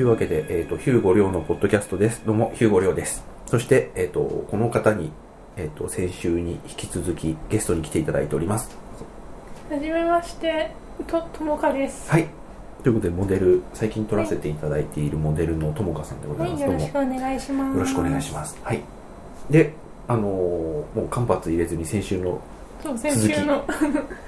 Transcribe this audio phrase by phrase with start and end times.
[0.00, 2.22] というわけで、えっ、と、ヒューゴリョウのポッドキャストです。
[2.24, 3.22] どうも、ヒューゴリョウです。
[3.44, 5.12] そして、えっ、と、この方に、
[5.58, 8.74] えっ、と、先週に引き続きゲストに来ていただいております。
[9.70, 10.70] はじめまして、
[11.06, 12.10] と、ともかです。
[12.10, 12.28] はい。
[12.82, 16.62] ということで、モデル、最近撮らせていただいているモデルのともかさんでございます。
[16.62, 17.68] はい、よろしくお願いします。
[17.68, 18.58] もよろしくお願いします。
[18.62, 18.80] はい。
[19.50, 19.74] で、
[20.08, 20.26] あのー
[20.96, 22.40] もう間髪入れずに先週の
[22.82, 23.64] そう、先週の、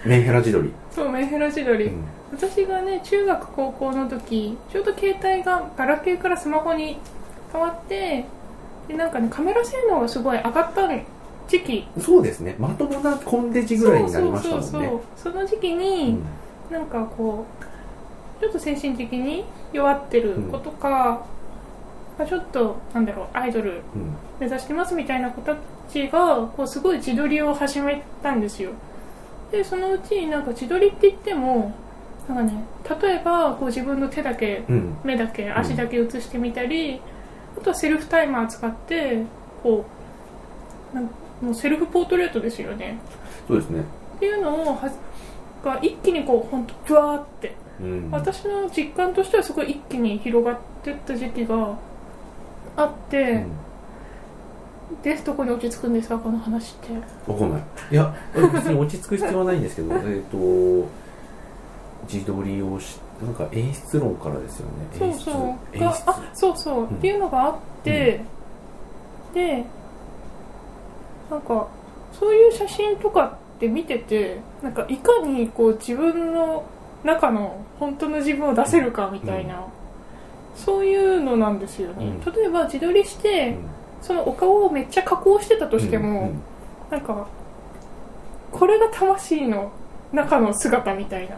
[0.04, 0.72] メンヘラ自撮り。
[0.90, 1.86] そう、メンヘラ自撮り。
[1.86, 6.96] うん私がね、中学高校の時、ちょうど携帯がガラケーからスマホに
[7.52, 8.24] 変わって、
[8.88, 10.88] で、なんかね、カメラ性能がすごい上がった
[11.46, 11.86] 時期。
[12.00, 12.56] そうですね。
[12.58, 14.66] まともなコンデジぐらいになりましたもんね。
[14.66, 16.18] そうそうそうその時期に、
[16.70, 19.44] なんかこうちょっと精神的に
[19.74, 21.26] 弱ってる子とか、
[22.18, 24.02] まあちょっとなんだろうアイドルうん。
[24.02, 25.54] うん目指してますみたいな子た
[25.90, 28.72] ちがこうすごい自撮りを始めたんですよ
[29.50, 31.74] でそのうちなんか自撮りって言っても
[32.28, 32.64] なんかね
[33.00, 34.96] 例えばこう自分の手だけうん。
[35.04, 37.00] 目だけ足だけ写してみたり、
[37.56, 39.24] あとはセルフタイマー使って
[39.62, 39.84] こ
[40.92, 41.04] うなん
[41.40, 42.98] もうセルフポートレートですよね
[43.48, 43.80] そうですね。
[44.16, 44.90] っていうのをは
[45.64, 48.10] が一気にこう本当ブワーってうん。
[48.10, 51.76] 私の実感としてはすごい一気に広がっていった時期が
[52.76, 53.52] あって、うん
[55.02, 56.18] でどこに落ち着くんですか？
[56.18, 57.32] この話って。
[57.32, 57.62] わかんない。
[57.90, 58.14] いや、
[58.52, 60.86] 別に落ち着く必要はないんですけど、 えっと、
[62.12, 64.66] 自撮りをし、なんか演出論からですよ
[65.00, 65.06] ね。
[65.06, 65.18] 演出。
[65.24, 65.76] そうそう。
[65.76, 66.02] 演が出。
[66.10, 68.20] あそうそう、っていうのがあって、
[69.34, 69.64] で
[71.30, 71.66] なんか
[72.12, 76.64] そういう写真とかって見ててなんかいかにこう自分の
[77.04, 79.64] 中の本当の自分を出せるかみたいな、
[80.54, 82.32] そういうのなんですよね、うん。
[82.32, 83.56] 例えば自撮りして、
[84.02, 86.42] そのお顔をめっちゃ加工してたとしても、うんうん。
[86.90, 87.26] なんか
[88.50, 89.72] これが魂の
[90.12, 91.36] 中の姿みたいな。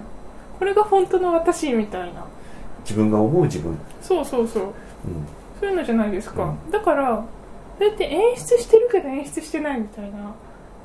[0.59, 2.25] これが本当の私みたいな。
[2.81, 3.79] 自分が思う自分。
[4.03, 4.63] そうそうそう。
[4.63, 4.73] うん。
[5.61, 6.71] そういうのじゃないですか、うん。
[6.71, 7.25] だから
[7.79, 10.19] それって演出してるけど演出してないみたいな。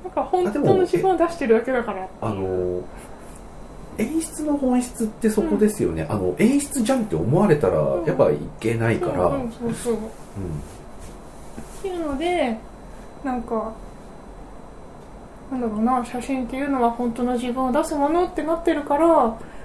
[0.03, 2.07] なんか本当の自分を出してるだけだから。
[2.21, 2.81] あの、
[3.97, 6.05] 演出の本質ってそこですよね。
[6.09, 8.05] あの、演出じゃんって思われたら、うん。
[8.05, 9.25] やっぱいけないから。
[9.25, 9.95] うんうんそうそう
[11.79, 12.57] っていうので
[13.23, 13.73] なんか
[15.51, 19.07] なんだろうな写真っていうのは本当の自分を出すものってなってるから、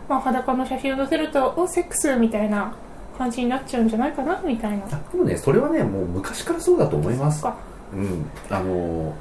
[0.09, 2.75] まあ、裸の写真を載せるとおセックスみたいな
[3.19, 7.47] 感じになっちゃうんじゃないかなみたいなあでもね、それはね、もう昔からそうだと思います。
[7.47, 8.27] うん。
[8.51, 9.15] あの、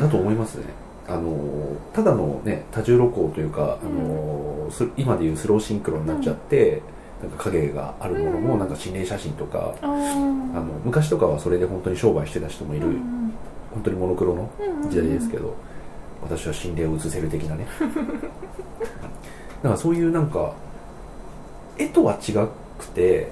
[0.00, 0.64] だと思いますね。
[1.08, 6.82] あの、ただのね、多重露光というか、あの、す今でいうスローシンクロになっちゃって、
[7.22, 8.58] なんか影があるものも、うん。
[8.58, 13.32] なんか心霊写真とか、あの、昔とかはそれで本当に商売してた人もいる、うん。
[13.72, 15.54] 本当にモノクロのうんうん時代ですけど、
[16.22, 17.66] 私は心霊を映せる的なね。
[19.62, 20.52] だからそういうなんか、
[21.78, 22.32] 絵とは違
[22.78, 23.28] くて、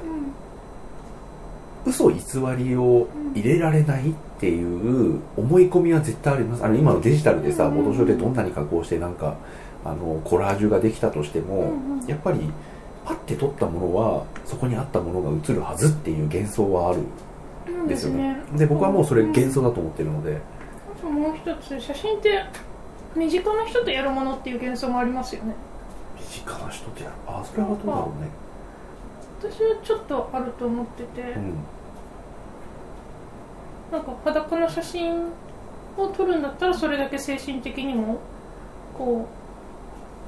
[1.86, 2.18] 嘘偽
[2.56, 6.64] りを入れられないっていう思い込みは絶対あります。
[6.64, 7.72] あの今のデジタルでさうん。
[7.72, 9.36] フォトショーでどんなに加工してなんか
[9.84, 12.06] あのコラージュができたとしても、うんうん。
[12.06, 12.40] やっぱり
[13.04, 17.00] パッて撮ったものはそこにあったものが映るはずっていう幻想はある
[17.68, 18.36] うんんですよね。
[18.56, 20.38] で僕はもうそれ幻想だと思ってるので、
[20.96, 22.44] あともう一つ写真って
[23.14, 25.54] 身近な人とやるものっていう幻想もありますよね。
[26.18, 27.14] 身近な人ってやる。
[27.26, 28.30] あそれはどうだろうね。
[29.40, 31.54] 私はちょっとあると思ってて、うん。
[33.92, 35.26] なんか裸の写真
[35.96, 38.18] を撮るんだったらそれだけ精神的にも
[38.96, 39.43] こう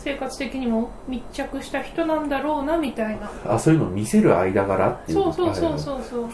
[0.07, 3.29] 生活的にも密着した人なんだろうなみたいな。
[3.45, 6.29] あそういうのを見せる間柄っていうそうそうそうそうそう。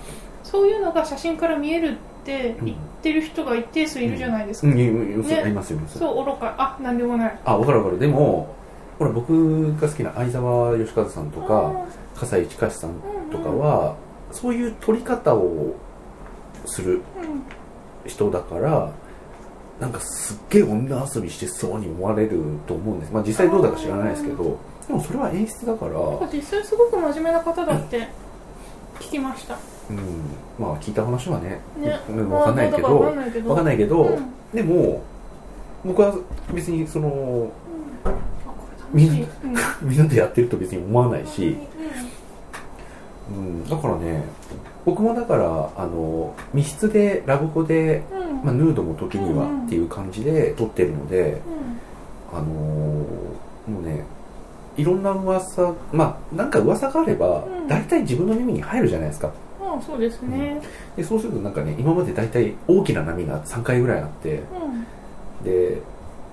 [0.44, 1.94] そういうのが写真から見えるっ
[2.26, 5.14] て言ってる人が一定数いるじゃないですか、うんいいね。
[5.48, 5.98] いますよいます。
[5.98, 6.54] そう愚か。
[6.58, 7.38] あなんでもない。
[7.46, 7.98] あ分かる分かる。
[7.98, 8.54] でも
[8.98, 11.72] ほら僕が好きな相沢義和さんとか
[12.14, 12.90] 笠井近さん
[13.30, 13.96] とかは、
[14.32, 15.74] そういう撮り方を
[16.66, 17.00] するうん。
[18.04, 18.90] 人だから
[19.82, 22.38] なんかすっげえ女遊びしてそうに思われる
[22.68, 23.12] と思うんです。
[23.12, 24.56] まあ実際どうだか知らないですけど。
[24.86, 25.92] でもそれは演出だから、
[26.32, 28.06] 実際すごく真面目な方だって
[29.00, 29.58] 聞きました。
[29.90, 29.98] うん、
[30.56, 31.98] まあ聞いた話はねね。
[32.10, 32.98] うん分かんないけど。
[32.98, 33.06] 分
[33.56, 34.32] かんないけど、うん。
[34.54, 35.02] でも
[35.84, 36.14] 僕は
[36.54, 37.50] 別にその
[38.04, 38.14] あこ
[38.94, 39.26] れ楽しい。
[39.82, 39.88] うん。
[39.90, 42.21] みんなでやってると別に思わないし、う
[43.30, 44.24] うん、だからね
[44.84, 48.44] 僕もだからあの密室でラブホで、んうん。
[48.44, 51.40] まあ、ヌードも時にはっていう感じで撮ってるので、
[52.32, 52.38] うん。
[52.38, 54.04] あのーもうね
[54.76, 57.68] いろんな噂まあなんか噂があれば、うん。
[57.68, 59.32] 大体自分の耳に入るじゃないですか。
[59.86, 60.60] そうですね。
[60.96, 64.42] でそうするとなんかね今まで大体大きな波が3回ぐらいあって
[65.40, 65.44] うん。
[65.44, 65.80] で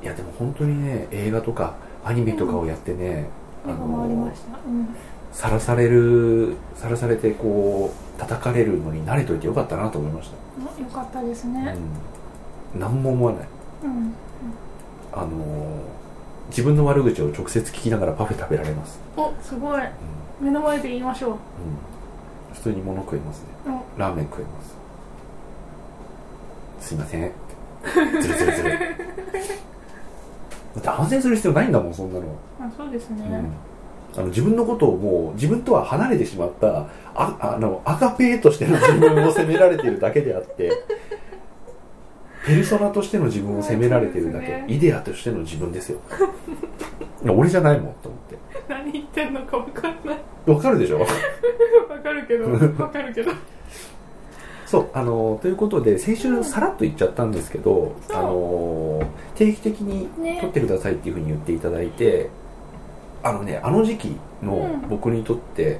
[0.01, 3.29] いやでも本当にね映画とかアニメとかをやってね、
[3.65, 4.57] あの回りました。
[4.65, 4.95] うん
[5.31, 10.35] さらされるさらされてこう叩かれるのに慣れといてよかったなと思いました。
[10.35, 11.75] あよかったですね。
[12.73, 13.47] うん、何も思わない。
[13.83, 14.13] うん。
[15.11, 15.99] あのー
[16.49, 19.81] 自分の悪口を直接聞きながらパフェ食べられます、おすごい。
[19.81, 20.45] うん。
[20.45, 21.31] 目の前で言いましょう。
[21.31, 21.37] うん、
[22.55, 23.45] 普通に物食えますね。
[23.67, 24.61] おラーメン食えま
[26.79, 26.87] す。
[26.87, 27.31] すいません。
[28.19, 28.79] ずるずるずる。
[30.75, 32.25] だって反省する必要ないんだもんそんなの、
[32.59, 33.51] あそうですね、うん、
[34.17, 40.71] あの自分のことをもう自分とは離れてしまったああのアガペーとしての自分を責められているだけであって
[42.45, 44.65] ペルソナとしての自分を責められているだけ、ね。
[44.67, 45.99] イデアとしての自分ですよ。
[47.27, 48.37] 俺じゃないもんと思って。
[48.69, 50.17] 何言ってんのか分かんない。
[50.47, 50.99] わかるでしょ？
[50.99, 53.31] 分かるけど 分かるけど。
[54.65, 59.01] そうあのということで先週さらっと言っちゃったんですけど、あの
[59.35, 60.39] 定期的にね。
[60.41, 62.29] 撮ってくださいっていうふうに言っていただいて、
[63.23, 64.89] あのねあの時期のうん。
[64.89, 65.79] 僕にとって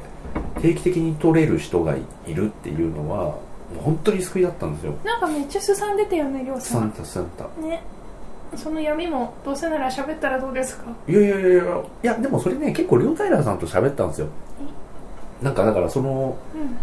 [0.62, 3.36] 定期的に撮れる人がいるっていうのはも
[3.80, 4.94] う本当に救いだったんですよ。
[5.04, 6.82] なんかめっちゃすさんでたよねりょうさん。
[6.82, 7.82] サンタサンタね。
[8.56, 10.86] その闇もどうせなら喋ったらどうですか？
[11.08, 11.68] いやいやいやいやい
[12.08, 14.28] やでもそれね結構両平さんと喋ったんですよ。
[15.42, 16.78] なんかだからそのうん。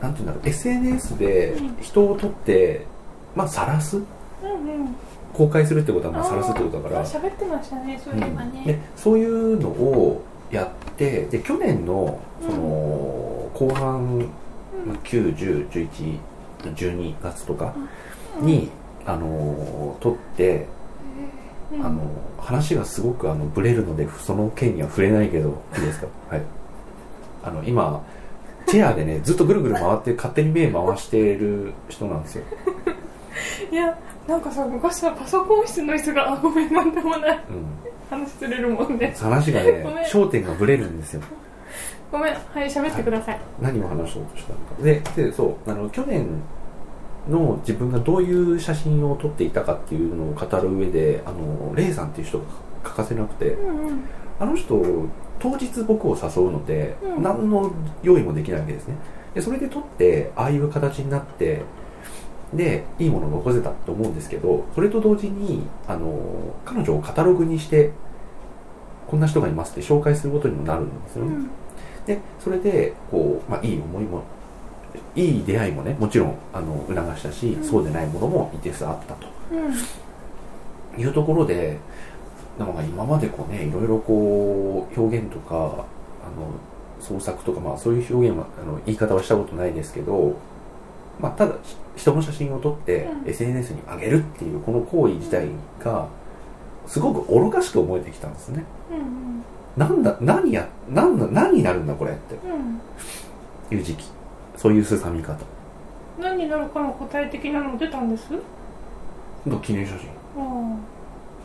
[0.00, 1.76] なんていうんだろう SNS でうん。
[1.80, 2.86] 人を撮って
[3.34, 3.96] まあ晒す？
[3.96, 4.54] うんう
[4.84, 4.96] ん
[5.32, 7.04] 公開するってことはまあ晒すってことだから。
[7.04, 8.52] 喋ってましたねそういえばうん。
[8.52, 14.26] でねそういうのをやってで去年のその、後半
[15.04, 17.74] 9101112月とか
[18.40, 18.46] うん。
[18.46, 18.70] に、
[19.04, 20.66] あの撮って、
[21.72, 22.00] うんあの
[22.40, 26.06] 話がすごくあのブレるのでその件には触れないけど いいですか？
[26.30, 26.42] はい。
[27.44, 28.02] あの今
[28.66, 32.44] チェアでねずっとぐるぐる回って勝手に目回してる人なんですよ。
[33.70, 33.98] いや
[34.28, 37.44] なんかさ昔さパソコン室の椅子があごめんなんでもない。
[37.48, 37.64] うん。
[38.10, 39.16] 話ずれるもんね。
[39.18, 41.22] 話がね焦点がブレるんですよ。
[42.12, 42.34] ごめん。
[42.34, 43.40] はい喋ってください。
[43.58, 44.82] 何を話そうとしたのか。
[44.82, 46.26] ででそうあの去年
[47.26, 52.44] の自分がどういう写真を撮っていたかっていうのを語る上であのレイさんっていう人が
[52.82, 54.00] 欠かせなくてうんうん。
[54.38, 54.78] あの人
[55.38, 57.22] 当日僕を誘うので、うん。
[57.22, 57.72] 何の
[58.02, 58.94] 用意もできないわけですね。
[59.32, 61.62] でそれで撮ってああいう形になって
[62.52, 67.90] でいいものを残せたと思うんですけどそれと同時にあの彼女をカタログにして
[69.06, 71.50] こんな人がいますって紹介することにもなるんですよね、うん。
[72.06, 74.22] でそれでこう、まあ、いい思いも
[75.14, 77.64] いい出会いもねもちろんあの促したし、うん。
[77.64, 79.26] そうでないものも一定数あったと。
[79.52, 81.00] うん。
[81.00, 81.78] いうところで
[82.58, 85.84] なんか今までこうねいろいろこう表現とかあの
[87.00, 90.34] 創作とか、まあ、そういう表現はあの言い方はしたことないですけど、
[91.20, 91.54] まあ、ただ
[91.96, 93.28] 人の写真を撮ってうん。
[93.28, 95.48] SNS に上げるっていうこの行為自体
[95.82, 96.06] が
[96.86, 98.64] すごく愚かしく思えてきたんですね。
[98.90, 99.42] うん
[99.76, 102.34] なんだ何や何だ何になるんだこれって。
[102.34, 103.76] うん。
[103.76, 104.04] いう時期。
[104.56, 105.38] そういうすさみ方。
[106.20, 108.32] 何になるかの答え的なの出たんです？
[109.46, 110.08] の記念写真。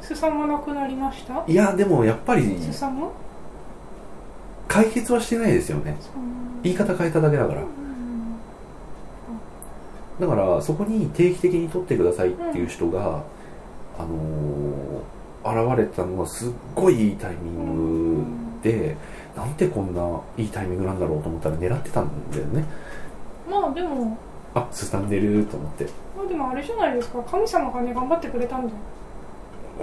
[0.02, 1.44] すさまなくなりました？
[1.48, 3.08] いやでもやっぱりすさむ
[4.68, 5.96] 解決はしてないですよね。
[6.64, 7.62] 言い方変えただけだから。
[7.62, 7.68] うん
[10.20, 13.24] だからそこに定期的に撮ってくださいっていう人が、
[13.98, 15.14] あのー
[15.46, 18.24] 現れたのはすっごいいいタイミング
[18.64, 18.96] で、
[19.36, 22.64] なんでこんないいタイミングなんだろうと思ったら狙ってたんだよね。
[23.52, 24.18] まあでも
[24.56, 25.84] あすさんでると思って、
[26.16, 27.22] まあでもあれじゃないですか。
[27.24, 28.78] 神様がね頑張ってくれたんだよ。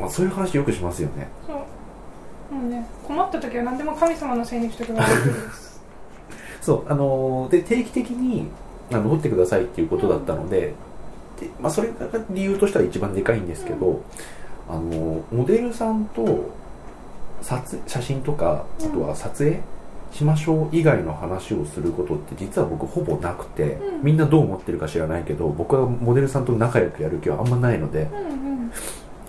[0.01, 1.29] まあ、そういう話よくしますよね。
[1.47, 2.55] そう。
[2.55, 5.81] もうね困った時は何でも神様のせいにしとけば大丈夫です。
[6.63, 8.47] そうあのーで定期的に
[8.93, 10.75] あの撮ってくださいっていうことだったので,、
[11.41, 11.95] でまあ、それが
[12.31, 14.03] 理由としては一番でかいんですけど、
[14.69, 16.51] あのーモデルさんと
[17.43, 19.61] 撮写真とかあとは撮影
[20.13, 24.03] しましょう以外の話をすることって実は僕ほぼなくて、うん。
[24.03, 28.73] みんなどう思ってるか知らないけど僕はモデルさんと仲良くやる気はあんまないので、うんうん。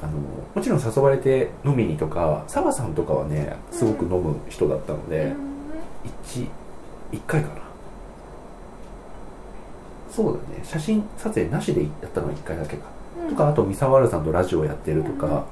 [0.03, 0.13] あの
[0.55, 5.33] もちろん誘われて飲みにとか澤さんとかはねすごく飲む人だったので、
[6.25, 6.47] 1,
[7.11, 7.60] 1回かな
[10.11, 10.63] そうだね。
[10.63, 12.83] 写真撮影なしでやったのは1回だけか、
[13.23, 13.29] うん。
[13.29, 15.45] とかあと三沢原さんとラジオやってるとか、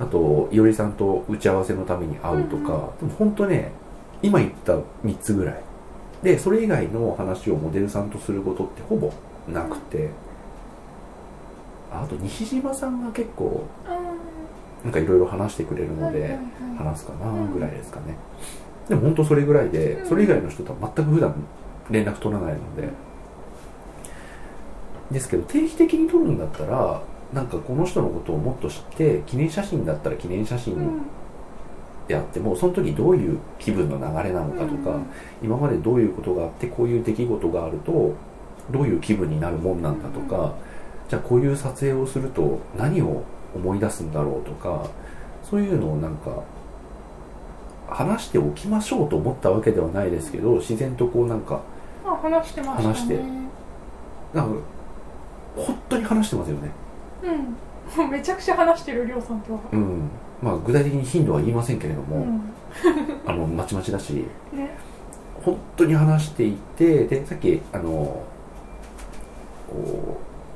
[0.00, 2.74] あといおりさんと打ち合わせのために会うとか、うん。
[2.74, 3.72] うんでも本当ね
[4.22, 4.72] 今言った
[5.04, 5.62] 3つぐらい。
[6.22, 9.12] でそれ以外の話をモデルさんとすることってほぼ
[9.46, 10.08] なくて、
[11.92, 13.66] あと西島さんが結構
[14.82, 16.38] なんかいろいろ話してくれるので、
[16.78, 18.16] 話すかなぐらいですかね、
[18.88, 20.08] でも本当それぐらいでうん。
[20.08, 21.34] それ以外の人とは全く普段
[21.90, 22.88] 連絡取らないので
[25.10, 31.02] ですけど定期的に取るんだったらなんかこの人のことをもっと知って記念写真だったら記念写真うん。
[32.06, 35.06] であってもその時どういう気分の流れなのかとか、うん。
[35.42, 38.14] 今までどういうことがあってこういう出来事があると
[38.70, 40.54] どういう気分になるもんなんだとか、
[41.08, 43.22] じゃあこういう撮影をすると何を
[43.54, 44.86] 思い出すんだろうとか
[45.42, 46.42] そういうのをなんか
[47.88, 51.60] 話しておきましょうと思ったわけではないですけど自然とこうなんか
[52.04, 52.88] あ話してましたね。
[52.88, 53.20] 話して。
[54.34, 54.60] なんか
[55.56, 56.70] 本当に話してますよね。
[57.98, 58.10] うん。
[58.10, 59.60] めちゃくちゃ話してるりょうさんとは。
[59.72, 60.10] うん。
[60.42, 62.40] まあ具体的に頻度は言いませんけれども、うん。
[63.26, 64.24] あのまちまちだし。
[64.52, 64.70] ね。
[65.44, 68.22] 本当に話していてでさっきあの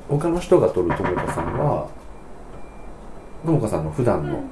[0.09, 1.87] 他の人が撮るともかさんは
[3.45, 4.43] ともかさんの普段のうん。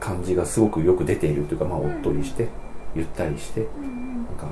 [0.00, 1.92] 感じがすごくよく出ているというか、まあ、おうん。
[1.98, 2.48] っとりして、
[2.92, 4.46] ゆったりしてうんなんか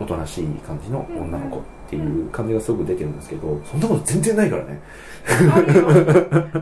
[0.00, 1.62] おとなしい感じの女の子
[1.92, 4.80] っていう感じがすごく出てるんですけどそんなこと全然ないからね。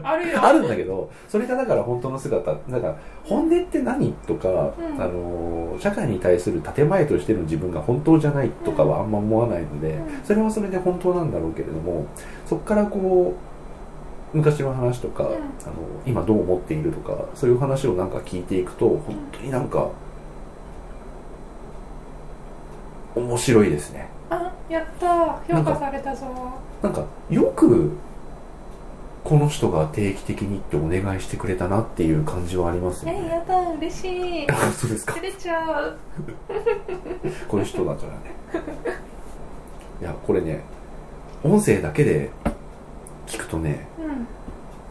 [0.03, 0.43] あるよ。
[0.43, 5.01] ある んだけどそれがだから本当の姿なんか本音って何とか、うん。
[5.01, 10.25] あの社会に対する建前としての自分が本当じゃないとかはあんま思わないので、うん。
[10.25, 12.07] それはそれで本当なんだろうけれども
[12.45, 13.35] そこからこ
[14.35, 15.27] う昔の話とか、ん。
[15.27, 15.37] あの
[16.05, 19.91] 今どう思っているとかそういう話をなんか聞いていくと本当になんか
[23.15, 25.41] 面白いですねあやった。
[25.53, 26.27] 評価されたぞ。
[26.83, 27.91] なんかよく
[29.25, 33.23] この人が定期的にってお願いしてくれたなっていう感じはありますよね。
[33.27, 33.59] えやった。
[33.79, 34.09] 嬉し
[34.45, 34.51] い。
[34.51, 35.15] あ そうですか。
[35.15, 35.97] 照れちゃう。
[37.49, 38.65] こういう人だからね。
[40.01, 40.63] いやこれね
[41.45, 42.31] 音声だけで
[43.27, 44.07] 聞くとねうん。
[44.09, 44.19] なん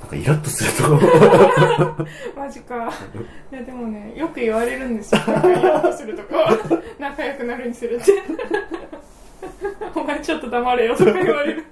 [0.09, 1.97] かイラッとすると
[2.39, 2.91] マジか。
[3.51, 5.21] いやでもねよく言われるんですよ。
[5.25, 6.57] 仲良くするとか
[6.99, 8.11] 仲良くなるにするって
[9.95, 11.65] お前ちょっと黙れよとか言われる。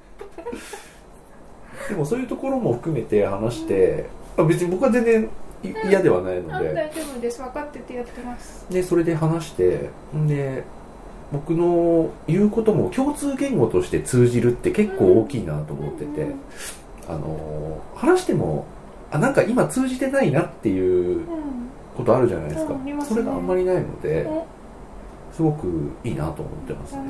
[1.89, 4.05] でもそういうところも含めて話して、
[4.37, 5.29] あ別に僕は全然
[5.63, 7.41] い嫌ではないので、あ大丈夫です。
[7.41, 8.65] 分かっててやってます。
[8.69, 10.63] でそれで話してんで
[11.31, 16.35] 僕の言うことも共通言語として通じるって結構大きいなと思ってて、うん。
[17.09, 18.65] あの話しても
[19.11, 21.25] あなんか今通じてないなっていううん
[21.95, 22.79] ことあるじゃないですか、うん。
[22.79, 22.95] すね。
[23.01, 24.45] それがあんまりないのでお
[25.33, 27.01] すごくいいなと思ってますね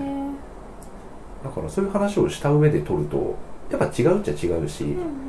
[1.48, 3.36] だからそういう話をした上で撮ると
[3.72, 5.28] やっぱ違うっちゃ違うし、うん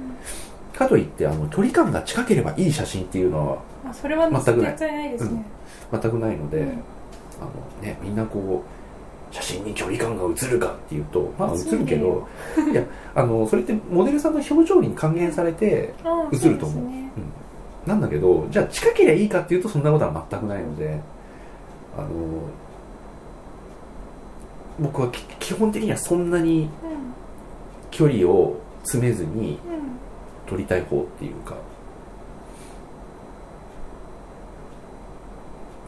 [0.79, 3.59] かといってあの距離感が近ければいい写真っていうのは
[3.91, 4.77] あそれは全くない。
[4.77, 5.45] ないですね、
[5.91, 6.67] 全くないので、うん。
[6.69, 12.27] あのね、みんなこう写真に距離感が映るかっていうとまあ映るけど
[12.73, 12.83] いや
[13.15, 16.59] あのそれってモデルさんの表情に還元されてあ映ると思う。
[16.59, 17.11] そですね。
[17.87, 21.01] なんだけどじゃあ近ければいいかっていうとそんなことは全くないので
[21.97, 22.09] あの
[24.79, 26.69] 僕はき基本的にはそんなに
[27.91, 29.89] 距離を詰めずにうんうん
[30.47, 31.57] 撮りたい方っていうか。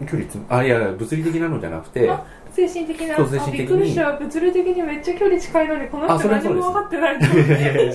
[0.01, 3.17] 距離つあいや物理的なのじゃなくてあ精神的な。
[3.17, 3.63] そう精神的に。
[3.63, 4.13] あびっくりした。
[4.13, 7.53] 物理的にめっちゃ距離近いのにこのあ人何も分かってないと思って。
[7.53, 7.95] 違う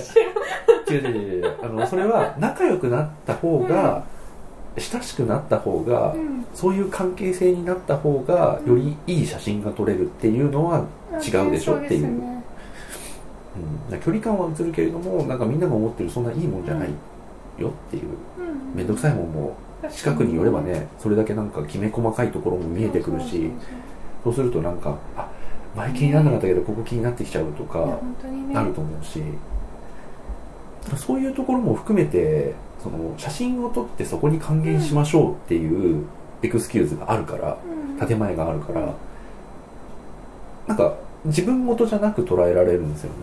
[0.90, 1.54] 違う違う違う。
[1.62, 4.04] あのそれは仲良くなった方が、
[4.78, 6.46] 親しくなった方が、うん。
[6.54, 12.06] そういう関係性になった方がよりいい写真が撮れるっていうのは、違うでしょっていう。
[13.90, 16.90] うん、距離感は映るけれどもなんかみんなが思ってるそんないいもんじゃない
[17.58, 18.02] よっていう。
[18.38, 18.76] うん。
[18.76, 19.56] 面倒くさいもんも
[19.90, 23.50] 近くに寄ればねそれだけなんかきめ細かいところも見えてくるし
[24.24, 25.28] そうするとなんかあ
[25.74, 28.56] 前気にならなかったけどここ気になってきちゃうとかそういや本当にね。
[28.56, 29.22] あると思うし。
[30.96, 36.04] そういうところも含めてその写真を撮ってそこに還元しましょうっていう
[36.42, 37.58] エクスキューズがあるから
[37.98, 38.06] うん。
[38.06, 38.94] 建前があるから
[40.66, 43.16] なんか自分事じゃなく捉えられるんですよね。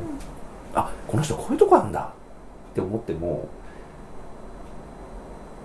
[0.73, 2.11] あこの人こういうとこあんだ。
[2.71, 3.47] って思っても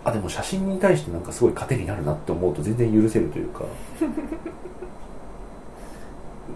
[0.05, 3.65] あでも写真に対してなんかすごい糧になるなって思うと全然許せるというか。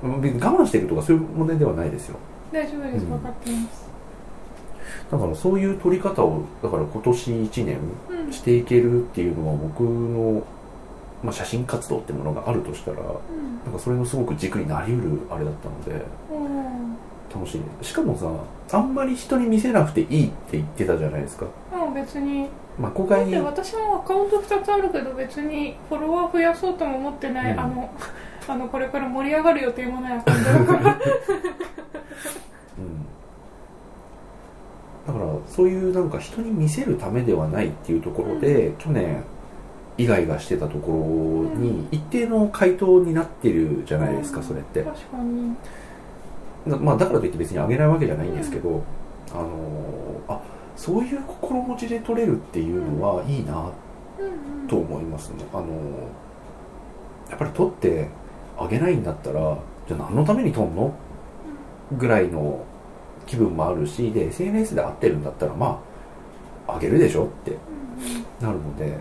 [0.02, 2.16] 我慢してるとかそういう問題ではないですよ。
[2.52, 3.04] 大丈夫です。
[3.04, 3.10] うん。
[3.10, 3.91] 分かってます
[5.12, 7.78] だからそういう撮り方をだから今年1年
[8.08, 8.32] うん。
[8.32, 10.42] していけるっていうのは僕の、
[11.22, 13.06] まあ、写真活動ってものがあるとしたらうん。
[13.62, 16.96] なんかそれのすごく軸になりうるあれだったのでうん
[17.32, 17.84] 楽しい。
[17.84, 22.48] しかもさあんまり人に見せなくていいって言ってたじゃないですか、まあ別に。
[22.78, 27.60] まあ、公だっ開にて私もアカウント2つあるけど別にフォロワー増やそうとも思ってない、うん。
[27.60, 27.90] あの
[28.48, 30.98] あのこれから盛り上がる予定もないアカウントだから
[32.78, 33.06] うん
[35.06, 39.22] だからそういうなんか人に見せるためではないっていうところで、去年
[39.98, 44.82] イガイガしてたところに一定の回答になってるじゃないですか、それって。
[44.82, 45.54] 確かに。
[46.66, 48.82] だまあ、だからといって別にあげないわけじゃないんですけど、
[49.32, 50.40] あのーあ
[50.74, 53.70] そういう心持ちで取れるっていうのはいいな
[54.18, 54.68] うんうん。
[54.68, 55.44] と思いますね。
[55.52, 55.66] あの
[57.28, 58.08] やっぱり取って
[58.58, 60.94] あげないんだったらじゃあ何のために取んの？
[61.98, 62.64] ぐらいの
[63.26, 65.82] 気分もあるしで SNS で会ってるんだったらま
[66.66, 67.56] ああげるでしょって
[68.40, 68.96] なるので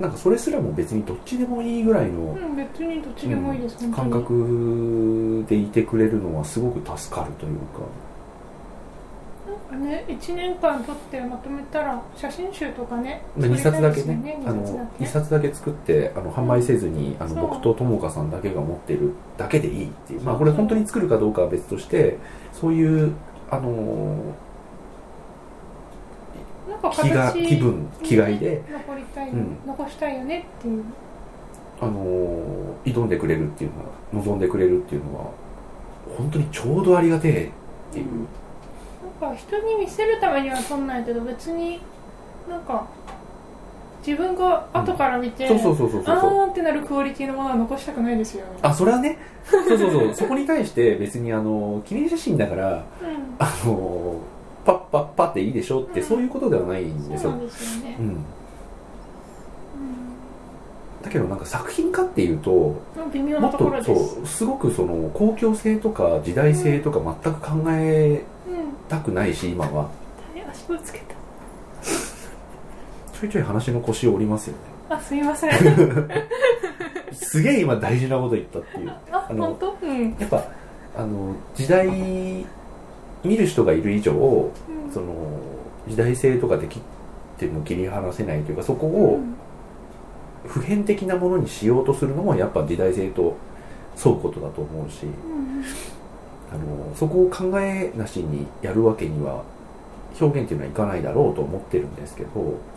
[0.00, 7.80] なんかそれすらも別にどっちでもいいぐらいのうんうん別にどっちでもいいです、感覚でいてくれるのはすごく助かるというか。
[9.70, 17.40] なんかね1年間撮ってまとめたら写真集とかね2冊だけねねあ2冊だのけ2冊だけ作ってあの販売せずにあのそう。
[17.42, 19.92] 僕と友果さんだけが持ってるだけでいい
[20.24, 22.18] まあこれ本当に作るかどうかは別として
[22.52, 23.12] そういう
[23.50, 24.34] あの
[26.68, 29.56] なんか気が形気分気概で残りたい、うん。
[29.66, 30.84] 残したいよねっていう。
[31.82, 35.30] あの挑んでくれるっていうのは望んでくれるっていうのは
[36.16, 38.06] 本当にちょうどありがてえっていう。
[39.20, 41.80] なんか人に見せるためには撮んないけど別に
[42.48, 42.86] なんか
[44.06, 46.16] 自分が後から見て、そうそうそうそうそう。
[46.16, 48.46] あーってなるクオリティのものは残したくないですよ。
[48.46, 49.18] ねあそれはね。
[49.44, 50.14] そうそうそう。
[50.14, 52.84] そこに対して別にあの記念写真だからうん。
[53.38, 54.16] あの
[54.64, 56.06] パッパッパっていいでしょって、うん。
[56.06, 57.30] そういうことではないんですよ。
[57.30, 57.96] そうですよね。
[58.00, 58.16] う、ん。
[61.02, 62.52] だけどなんか作品化っていうと
[62.96, 63.86] うん、微妙なもっとところです。
[63.86, 68.54] そうすごくその公共性とか時代性とか全く考えうん。
[68.88, 69.88] たくないし今は。
[70.34, 71.14] 誰足ぶつけた
[73.20, 74.58] ちょいちょい話の腰を折りますよね。
[74.88, 75.50] あすいません。
[77.12, 78.90] すげえ今大事なこと言ったっていう。
[79.12, 79.86] ああの本当？
[79.86, 80.16] うん。
[80.18, 80.44] やっぱ
[80.96, 81.86] あの時代
[83.22, 84.90] 見る人がいる以上うん。
[84.90, 85.14] その
[85.86, 86.82] 時代性とかで切っ
[87.38, 89.34] ても切り離せないというかそこうをん。
[90.46, 93.36] 普遍的なものにしようとするのもやっぱ時代性と
[94.02, 95.62] 沿うことだと思うしうん。
[96.50, 99.44] あのそこを考えなしにやるわけには
[100.18, 102.30] 表現っていうのはいかないだろうと思ってるんですけど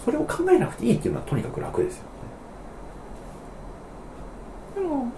[0.04, 2.10] それを考えなくていいっていうのはとにかく楽ですよね。
[4.76, 5.12] でも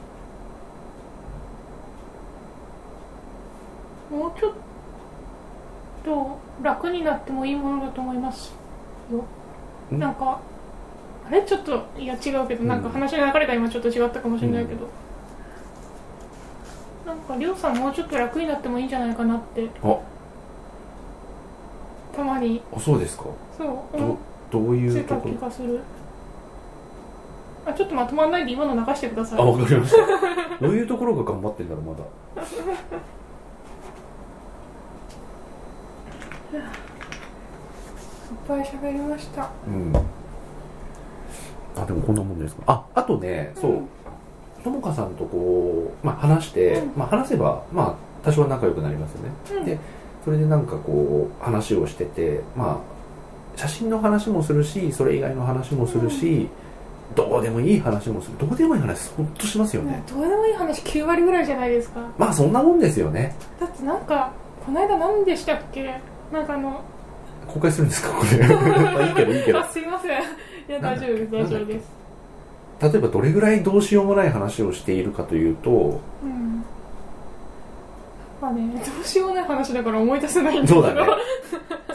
[4.12, 4.54] もうちょっ
[6.04, 8.54] と楽になってもいいものだと思います
[9.12, 9.25] よ。
[9.91, 9.99] ん？
[9.99, 10.39] なんか
[11.28, 11.43] あれ？
[11.43, 12.84] ちょっといや違うけど、うんなん。
[12.84, 14.88] か話の流れが今ちょっと違ったかもしれないけど、
[17.06, 19.67] なんかりょうさんもうちょっと楽になってもいいんじゃないかなって。
[19.84, 19.97] あ
[22.15, 22.62] たまに。
[22.75, 23.25] あそうですか？
[23.58, 23.67] そう。
[23.97, 24.17] ど思
[24.51, 25.30] どういうとこ？
[25.30, 25.36] ろ
[27.65, 29.39] あちょっとまとまんないで今の流してください。
[29.39, 29.97] あわかりました。
[30.62, 31.99] どういうところが頑張ってんだろうまだ。
[32.01, 32.04] い
[36.58, 36.62] っ
[38.47, 39.49] ぱい喋りました。
[39.67, 39.93] うん。
[41.75, 42.63] あでもこんなもんですか？
[42.67, 43.88] ああとねそう、うん
[44.63, 46.93] ともかさんとこう、まあ、話して、うん。
[46.97, 49.30] まあ、話せば、まあ、多少仲良くなりますよね。
[49.60, 49.65] うん。
[49.65, 49.78] で
[50.25, 52.81] それでなんかこう話をしててま
[53.55, 56.49] あ写真の話もするしそれ以外の話もするし、
[57.15, 58.38] どうでもいい話もする。
[58.38, 62.01] どうでもいい話ほんとしますよね、どうでもいい話9割ぐらいじゃないですか。
[62.17, 63.35] まあそんなもんですよね。
[63.59, 64.33] だってなんか
[64.65, 66.01] この間何でしたっけ？
[66.33, 66.81] なんかあの
[67.47, 68.09] 公開するんですか？
[68.09, 68.47] これ。
[68.47, 69.59] ま あいいけどいいけど。
[69.59, 70.11] あすいません。
[70.11, 70.13] い
[70.67, 71.95] や大丈夫です大丈夫です。
[72.81, 76.61] 例えばどれぐらいどうしようもない話をしているかというとうん
[78.45, 80.84] まあねどうしようもない話だから思い出せないんだけど。
[80.84, 81.13] そうだね。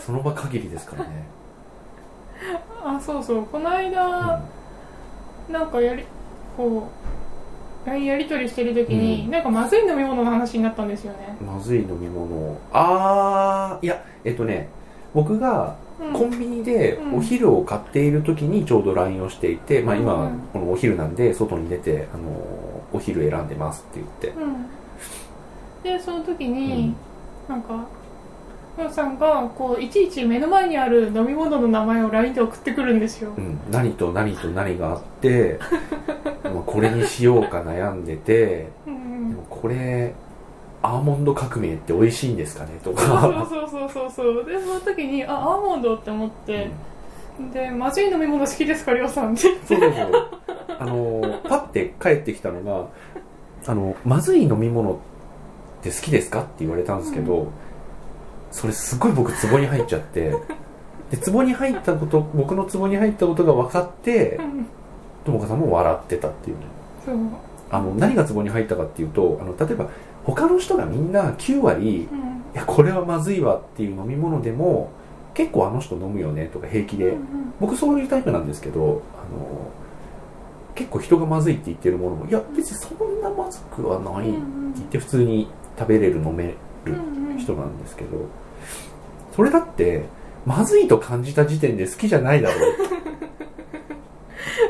[0.00, 1.10] その場限りですからね、
[2.82, 3.44] あそうそう。
[3.44, 4.42] この間、
[5.48, 6.04] なんかやり
[6.56, 6.88] こ
[7.86, 9.30] う LINE やり取りしてる時に、うん。
[9.30, 14.68] なんかまずい飲み物の話になったんですよね、まずい飲み物あーいやえっとね
[15.14, 17.18] 僕がうん、コンビニでうん。
[17.18, 22.22] お昼を買っている時にちょうど LINE をしていて、まあ、今、うんこのお昼なんで外に出て、あの
[22.92, 24.66] お昼選んでますって言って、うん
[25.82, 26.94] でその時に、
[27.48, 27.86] なんか
[28.78, 35.58] ヨウさんがこういちいち目の前にある飲み物の名前を LINE で送ってくるんですよ、うん、何と何と何があって
[36.44, 39.30] まあこれにしようか悩んでてうん。
[39.30, 40.14] でもこれ
[40.82, 44.44] アーモンド革命って美味しいんですかねとそうかそうそうそうそう。
[44.46, 46.70] でその時にあアーモンドって思って、
[47.52, 49.42] でまずい飲み物好きですかりょうさんって。
[49.42, 50.30] そうそうそう。
[50.78, 52.86] あのパッて帰ってきたのが
[53.70, 55.09] あの「まずい飲み物って
[55.88, 57.46] 好きですか?」って言われたんですけど、
[58.50, 60.34] それすごい僕ツボに入っちゃって
[61.10, 64.66] でツボに入ったこと僕のツボに入ったことが分かってうん。
[65.24, 66.62] ともかさんも笑ってたっていうね。
[67.04, 67.16] そう。
[67.70, 69.88] あの何がツボに入ったかっていうとあの例えば
[70.24, 72.18] 他の人がみんな9割うん。
[72.18, 72.22] い
[72.54, 74.90] やこれはまずいわっていう飲み物でも
[75.34, 77.20] 結構あの人飲むよねとか平気で、うん。
[77.60, 79.00] 僕そういうタイプなんですけどあの
[80.74, 84.38] 結構人がまずいって言ってるものもいや別にそんなまずくはないって
[84.76, 86.56] 言って普通に食べれる飲める
[86.86, 87.38] うんうん。
[87.38, 88.28] 人なんですけど
[89.34, 90.04] それだって
[90.46, 92.90] まずいと感じた時点で好きじゃないだろう。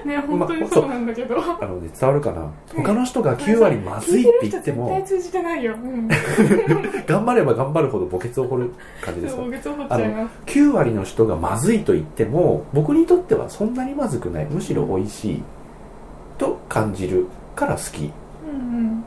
[0.07, 2.51] ね本当にそうなんだけど、 あの、ね、伝わるかな？
[2.75, 6.09] 他の人が9割まずいって言っても聞いてる人絶対通じてないよ、うん、
[7.07, 8.71] 頑張れば頑張るほど墓穴を掘る
[9.03, 10.39] 感じですかそう月を掘っちゃいます。
[10.47, 14.47] 9割の人がまずいと言っても僕にとってはそんなにまずくない。
[14.51, 15.43] むしろ美味しい
[16.39, 18.07] と感じるから好き。
[18.07, 18.11] っ
[18.49, 19.05] うん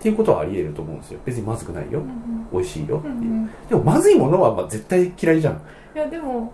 [0.00, 1.20] ていうことはあり得ると思うんですよ。
[1.24, 2.00] 別にまずくないよ。
[2.00, 2.48] うんうん。
[2.52, 3.08] 美味しいよって。
[3.08, 3.50] いう、うんうん。
[3.68, 5.60] でもまずいものはまあ絶対嫌いじゃん。
[5.94, 6.52] いやでも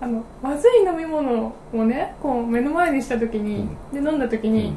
[0.00, 4.74] あのまずい飲み物をねこう目の前にした時に、で飲んだ時に、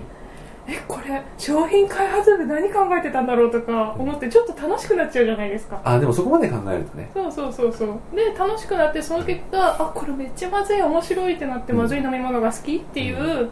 [0.68, 5.82] えこれ商品開発部何考えてたんだろうとか思ってちょっと楽しくなっちゃうじゃないですか。
[5.84, 7.10] あでもそこまで考えるとね。
[7.14, 8.16] そうそうそうそう。
[8.16, 11.80] で楽しくなってその結果あこれめっちゃまずい面白いってなってうん。
[11.80, 13.50] まずい飲み物が好きっていう、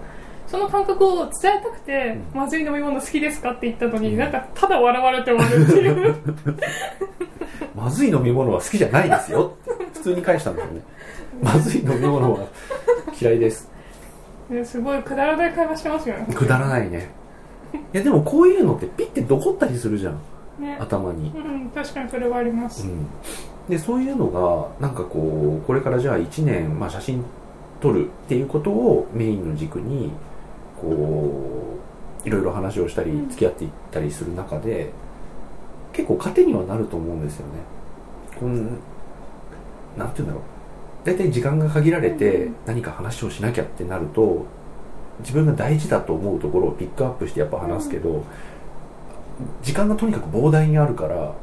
[0.51, 4.17] その感覚を伝えたくて、うまずい飲み物好きですかって言ったのに、うん。
[4.17, 6.15] なんかただ笑われて終わるっていう。
[7.73, 9.53] まずい飲み物は好きじゃないですよ。
[9.93, 10.81] 普通に返したんだよね。
[11.41, 12.39] まずい飲み物は
[13.19, 13.71] 嫌いです。
[14.49, 16.27] ねすごいくだらない会話してますよね。
[16.35, 17.09] くだらないね。
[17.93, 20.19] いやでもこういうのってピッてどこったりするじゃん。
[20.59, 20.77] ね。
[20.81, 21.31] 頭に。
[21.33, 23.07] うん確かにそれはあります、うん、
[23.69, 27.23] でそういうのがなんかこうこれからじゃあ1年、まあ、写真
[27.79, 30.11] 撮るっていうことをメインの軸に
[30.81, 31.77] こ
[32.25, 33.29] ういろいろ話をしたりうん。
[33.29, 34.91] 付き合っていったりする中で、
[35.93, 37.53] 結構糧にはなると思うんですよね。
[38.39, 38.79] こん
[39.97, 40.41] なんて言うんだろう。
[41.03, 42.55] 大体時間が限られてうん。
[42.65, 44.45] 何か話をしなきゃってなると
[45.19, 48.23] 自分が大事だと思うところをピックアップしてやっぱ話すけど、
[49.61, 51.33] 時間がとにかく膨大にあるから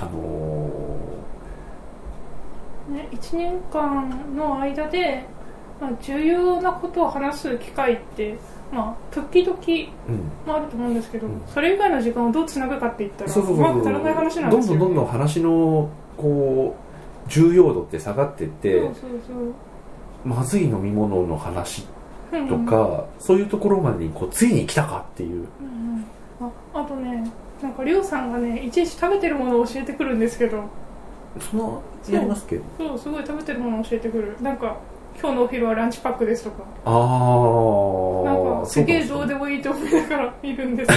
[0.00, 0.70] あの
[2.90, 5.24] ね、1年間の間で、
[5.80, 8.36] まあ、重要なことを話す機会って、
[8.72, 10.16] まあ、時々ーうん。
[10.46, 11.42] もあると思うんですけど、うん。
[11.46, 13.74] それ以外の時間をどうつなぐかって言ったらそうそうそうう。
[13.74, 16.76] まく足らない話なんどんですよ、どんどんどん話のこ
[17.26, 21.86] う重要度って下がってってそうそうまずい飲み物の話
[22.30, 25.46] そうとか、そういうところまでにこうついに来たかっていう。
[25.60, 25.66] うん
[26.40, 26.50] うん。
[26.74, 27.28] ああとね
[27.60, 30.62] なんかりょうさんがねいちいち食べてるものを教えてくるんですけど。
[31.38, 31.80] その
[32.10, 32.60] やりますっけ？
[32.76, 34.36] そうすごい食べてるものを教えてくる。
[34.40, 34.76] なんか
[35.20, 36.64] 今日のお昼はランチパックですとか。
[36.84, 36.94] ああ
[38.66, 40.92] すげえどうでもいいと思いながらいるんです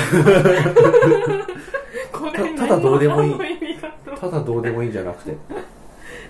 [2.12, 3.36] これたただどうでもいい。
[4.19, 5.38] ただどうでもいいんじゃなくて。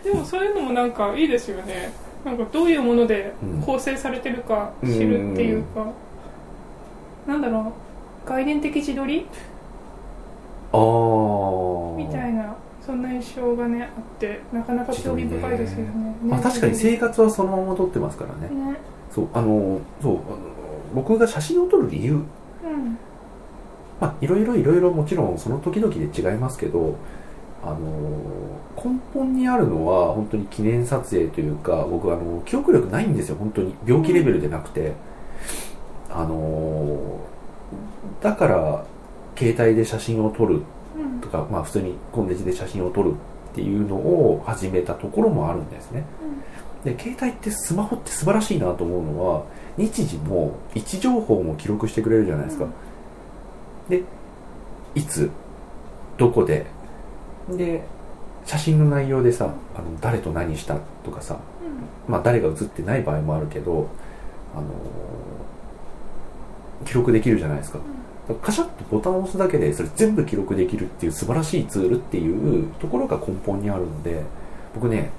[0.03, 1.91] でもそういうのもなんかいいですよね。
[2.25, 3.61] なんかどういうものでうん。
[3.61, 5.87] 構成されてるか知るっていうか、
[7.27, 7.73] なんだろ
[8.25, 8.29] う。
[8.29, 9.25] 概念的自撮り？
[10.71, 10.79] ああ
[11.97, 16.15] みたいなそんな印象がねあってなかなか興味深いですよね。
[16.25, 18.49] まあ、確かに生活はそのまま撮ってますからね。
[18.53, 18.75] ね。
[19.11, 20.37] そうあのそうあの
[20.93, 22.13] 僕が写真を撮る理由。
[22.13, 22.23] うん。
[23.99, 26.97] まあいろいろいろいろもちろんその時々で違いますけど
[27.63, 27.77] あの
[28.75, 33.75] 根本にあるのは本当に記念撮影というか僕あの記憶力ないんですよ本当に。
[33.85, 34.93] 病気レベルでなくて、
[36.09, 37.19] あの
[38.21, 38.85] だから
[39.37, 40.61] 携帯で写真を撮る。
[40.95, 41.21] うん。
[41.21, 46.03] とか、まあ、普通にコンデジで写真を撮るっていうのを始めたところもあるんですね。
[46.83, 49.43] で携帯ってスマホって素晴らしいなと思うのは
[49.77, 52.67] 日時も位置情報も記録してくれるじゃないですか、
[53.89, 54.03] で
[54.95, 55.29] いつ
[56.17, 56.65] どこで。
[57.49, 57.83] で
[58.45, 61.37] 写真の内容でさあの誰と何したとかさ、
[62.07, 63.87] まあ、誰が写ってない場合もあるけど、
[64.53, 64.67] あの
[66.85, 67.79] 記録できるじゃないですか。
[68.27, 74.23] だからカシャッとボタンを押すだけでそれ全部記録できるっていう素晴らしいツールっていうところが根本にあるので
[74.73, 75.11] 僕ね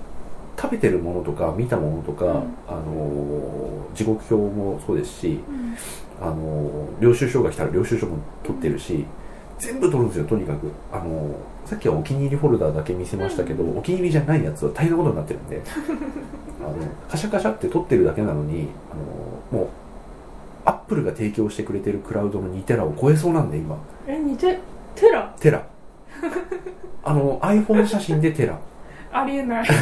[0.56, 2.32] 食べてるものとか見たものとか、うん。
[2.32, 5.76] あの時刻表もそうですし、うん。
[6.20, 9.04] あの領収書が来たら領収書も取ってるし
[9.58, 10.70] 全部取るんですよとにかく。
[10.92, 15.62] あのさっきはお気に入りフォルダーだけ見せましたけど、お気に入りじゃないやつは大変なことになってるんで。
[16.60, 16.76] あの
[17.08, 19.68] カシャカシャって取ってるだけなのにあのもう
[20.64, 23.76] アップルが提供してくれてるクラウドの2テラを超えそうなんで今。
[24.06, 24.58] え似て
[24.94, 25.34] テラ？
[25.38, 25.62] テラ。
[27.02, 28.58] あの iPhone 写真でテラ
[29.16, 29.68] ありえない。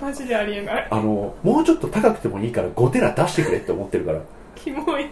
[0.00, 0.88] マジでありえない。
[0.90, 4.20] あのもうちょっと高くてもいいから5テラ出してくれって思ってるから。
[4.54, 5.06] キモい。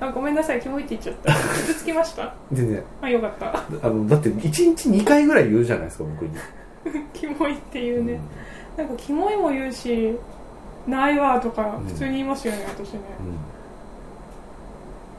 [0.00, 1.32] あごめんなさいキモいって言っちゃった。
[1.32, 2.34] 傷つきました？
[2.52, 2.82] 全然。
[3.00, 3.54] あよかった。
[3.82, 6.30] あのだって1日2回ぐらい言うじゃないですか僕に、
[7.14, 8.20] キモいっていうね、
[8.76, 10.16] なんかキモいも言うし
[10.86, 13.00] ないわとかうん普通に言いますよね、私ね。
[13.20, 13.59] うん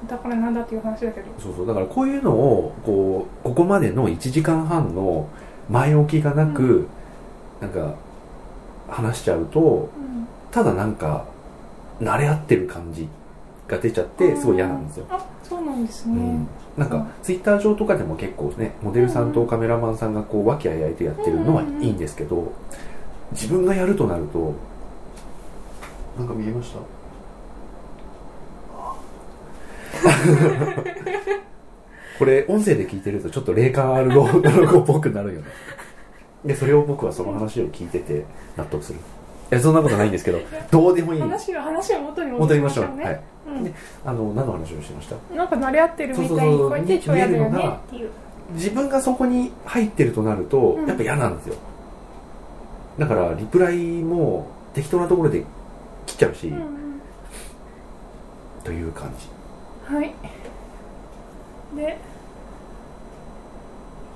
[0.08, 1.28] だからなんだっていう話だけど。
[1.40, 1.68] そうそう。
[1.68, 5.28] だからこういうのをこうここまでの1時間半の
[5.70, 6.88] 前置きがなく、う
[7.62, 7.96] なんか
[8.90, 10.28] 話しちゃうとうん。
[10.52, 11.26] ただなんか
[12.02, 13.08] 慣れ合ってる感じ
[13.68, 22.52] が出ちゃってすごい嫌なんですよ、あそうなんですね、うん、なんかツイッター上とかでも結構ねモデルさんとカメラマンさんがこう和気あいあいとやってるのはいいんですけど
[23.32, 24.54] 自分がやるとなると
[26.18, 27.01] なんか見えました？
[32.20, 35.48] これ音声で聞いてるとちょっと霊感あるロゴっぽくなるよね
[36.46, 38.26] でそれを僕はその話を聞いてて
[38.58, 39.00] 納得する。
[39.00, 40.40] いやそんなことないんですけど
[40.72, 41.22] どうでもいい。
[41.22, 43.64] 話が話を元に戻りましょう、ね、はい、うん。
[43.64, 43.74] で
[44.06, 45.36] あの何の話をしてました？
[45.36, 48.10] なんか慣れ合ってるみたいに聞こえて超嫌だよねっていう。
[48.54, 50.88] 自分がそこに入ってるとなると、うん。
[50.88, 51.56] やっぱ嫌なんですよ。
[52.98, 55.44] だからリプライも適当なところで
[56.06, 56.62] 切っちゃうし、うんうん。
[58.64, 59.28] という感じ
[59.86, 60.14] はい。
[61.76, 61.98] で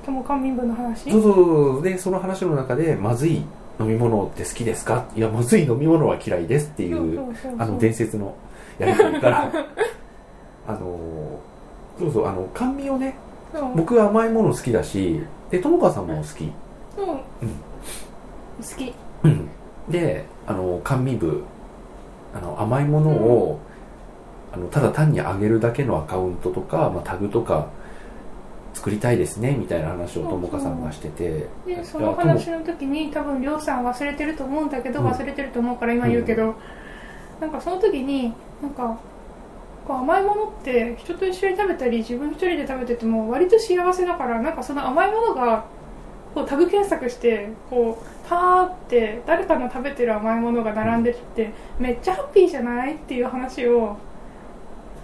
[0.06, 1.10] 友官民部の話？
[1.12, 3.44] そうそうそうでその話の中でまずい
[3.80, 5.06] 飲み物って好きですか？
[5.16, 8.36] いやまずい飲み物は嫌いですっていうあの伝説の
[8.78, 9.52] やり取りから
[10.68, 11.00] あの
[11.98, 13.16] そうそうあの甘味をね
[13.76, 16.52] 僕は甘いもの好きだしで友川さんも好き。
[16.96, 17.16] そう、うん。
[17.18, 17.24] 好
[18.78, 18.94] き。
[19.24, 19.50] うん。
[19.90, 21.44] であの甘味部
[22.36, 23.60] あの甘いものを、
[24.56, 27.68] あのただ単にあげるだけのアカウントとか、まあ、タグとか
[28.74, 31.48] 作りたいですねみたいな話を友果さんがしてて。
[31.66, 35.08] でその話の時に多分りょうさん忘れてると思うんだけど、うん。
[35.08, 36.56] 忘れてると思うから今言うけど、
[37.42, 38.98] なんかその時になんか
[39.88, 45.66] 甘いものって人と一緒に食べたり自分一人で食べてても割と幸せだからなんかその甘いものが
[46.34, 52.96] こうタグ検索してこうパーって誰かの食べてる甘いものが並んでってめっちゃハッピーじゃない？
[52.96, 53.96] っていう話を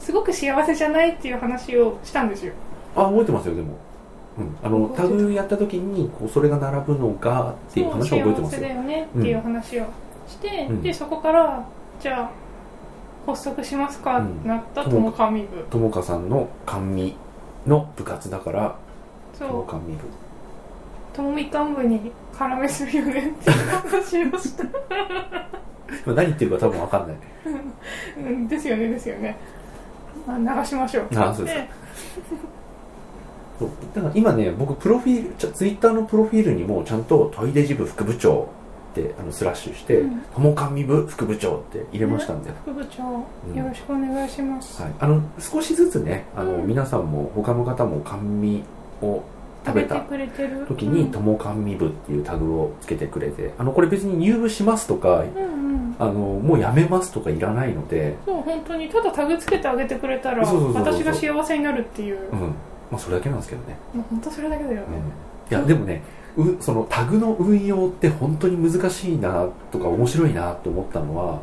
[0.01, 2.53] すごく幸せじゃないっていう話をしたんですよ。
[2.95, 3.77] あ覚えてますよでも、
[4.37, 8.61] うん、あのタグやった時にこうそれが並ぶのがっていう話は覚えてますよ。
[8.61, 9.85] 幸せだよねっていう話を
[10.27, 10.81] して、うん。
[10.81, 11.65] でそこから
[11.99, 12.31] じゃあ
[13.27, 17.15] 発足しますかうんなったと友上部友果さんの甘味
[17.67, 18.75] の部活だから
[19.37, 19.67] 友そう。
[19.67, 19.99] 甘味部
[21.13, 24.63] 友みかん部に絡めするよねっていう話をした。
[26.05, 27.17] 今何言ってるか多分分かんない。
[28.17, 28.47] うん。
[28.47, 29.37] ですよねですよね
[30.27, 31.07] あ流しましょう。
[31.15, 31.65] あそうですか。
[33.59, 38.49] そうだから今ね僕プロフィールちょツイッターのプロフィールにもちゃんとトイレ支部副部長
[38.91, 43.03] ってあのスラッシュしてうん「友甘味部副部長」って入れましたんで、副部長。
[43.49, 43.55] うん。
[43.55, 46.67] よろしくお願いします、はい、あの少しずつねあの、うん。
[46.67, 48.63] 皆さんも他の方も甘味
[49.01, 49.21] を
[49.63, 50.01] 食べた
[50.67, 51.11] 時に「うん。
[51.11, 55.60] 友甘味部」っていうタグをつけてくれてあのこれ別に入部しますとかうんうん
[55.99, 62.29] あのもうやめますとかいらないので、そう本当にただタグつけてあげてくれたら私が幸せになるっていう。
[62.31, 62.39] うん。
[62.91, 64.85] まあ、それだけなんですけどね、もう本当それだけだよね、
[65.49, 66.03] うん、いやでもね
[66.35, 71.39] うそのタグの運用って本当に難しいなとか面白いなと思ったのは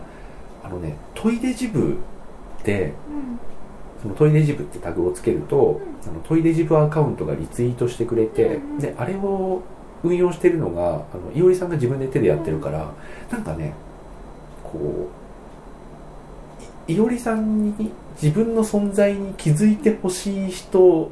[0.63, 1.97] あのねトイレジ部
[2.65, 3.41] でうん。
[4.03, 8.79] そのトイレジブってタグをつけると、あのトイレジブアカウントがリツイートしてくれて、うんうん。
[8.79, 9.63] であれを
[10.05, 12.93] 運用してるのがあのいおりさんが自分で手でやってるから、
[13.31, 13.73] なんかね
[14.73, 15.09] こ
[16.89, 21.11] ういいおりさんに自分の存在に気づいてほしい人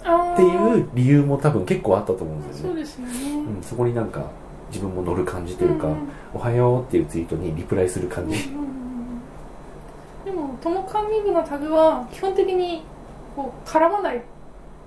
[0.00, 4.30] っていう理由も多分結構あったと思うんですよね、そね、うん、そこになんか
[4.70, 5.96] 自分も乗る感じというか「んん
[6.34, 8.66] おはよう」っていうツイートにリプライする感じ、うんうんうん
[10.26, 12.82] でも友管理部のタグは基本的に
[13.36, 14.18] こう絡まない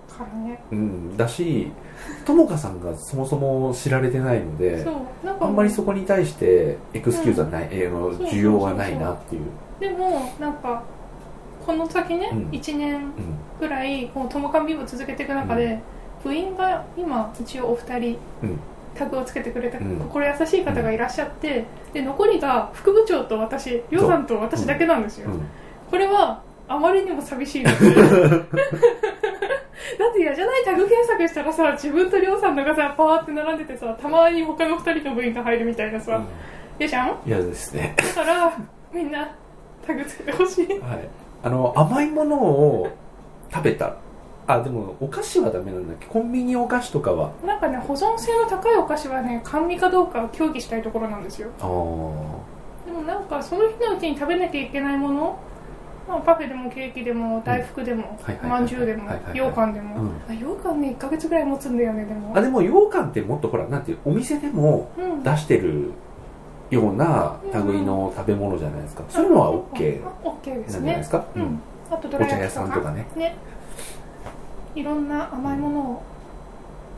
[0.05, 0.61] からね。
[0.69, 1.71] うん、だし
[2.25, 5.45] ともかさんがそもそも知られてないのでそうなんか。
[5.45, 9.43] あんまりそこに対してエクスキューズはない、えーあの需要はないなっていう。
[9.79, 10.83] でもなんか
[11.65, 12.49] この先ね、うん。
[12.49, 13.11] 1年うん
[13.59, 15.79] ぐらいこの友管理部続けていく中で、
[16.23, 18.59] 部員が今一応お二人うん。
[18.95, 19.99] タグをつけてくれたうん。
[19.99, 25.41] 心優しい方がいらっしゃって、で残りが副部長と私りょうさんと私だけなんですよ、うん。
[25.89, 27.89] これはあまりにも寂しいので。
[29.99, 36.21] だって嫌じゃないタグ検索したらさ自分とりょうさんのがさパーって並んでてさたまに他の2人の部員が入るみたいなさ
[36.79, 37.15] 嫌じゃん？
[37.25, 37.95] 嫌ですね。
[37.97, 38.53] だから
[38.93, 39.27] みんな
[39.85, 40.67] タグつけてほしい。
[40.79, 41.09] はい。
[41.43, 42.87] あの甘いものを
[43.51, 43.95] 食べた。
[44.47, 46.05] あでもお菓子はダメなんだっけ？
[46.07, 47.31] コンビニお菓子とかは。
[47.45, 51.49] なんかね保存性の高いお菓子はね甘味かどうかを協議したいところなんですよ。
[51.59, 51.67] ああ
[52.85, 55.37] でもなんかその日のうちに食べなきゃいけないもの、
[56.09, 60.09] まあ、パフェでもケーキでも大福でもまんじゅうでも羊羹でも、うん。
[60.27, 62.35] あ羊羹ね1ヶ月ぐらい持つんだよねでも。
[62.35, 65.23] あでも羊羹ってもっとほらなんていうお店でもうん。
[65.23, 65.91] 出してる
[66.71, 70.79] ような類の食べ物じゃないですか、そういうのは OK あ OK なんじですね。
[70.79, 71.59] ゃないですか、うん。
[71.91, 73.07] あとドお茶屋さんとかね。
[73.15, 73.35] ね。
[74.75, 76.01] いろんな甘いものを、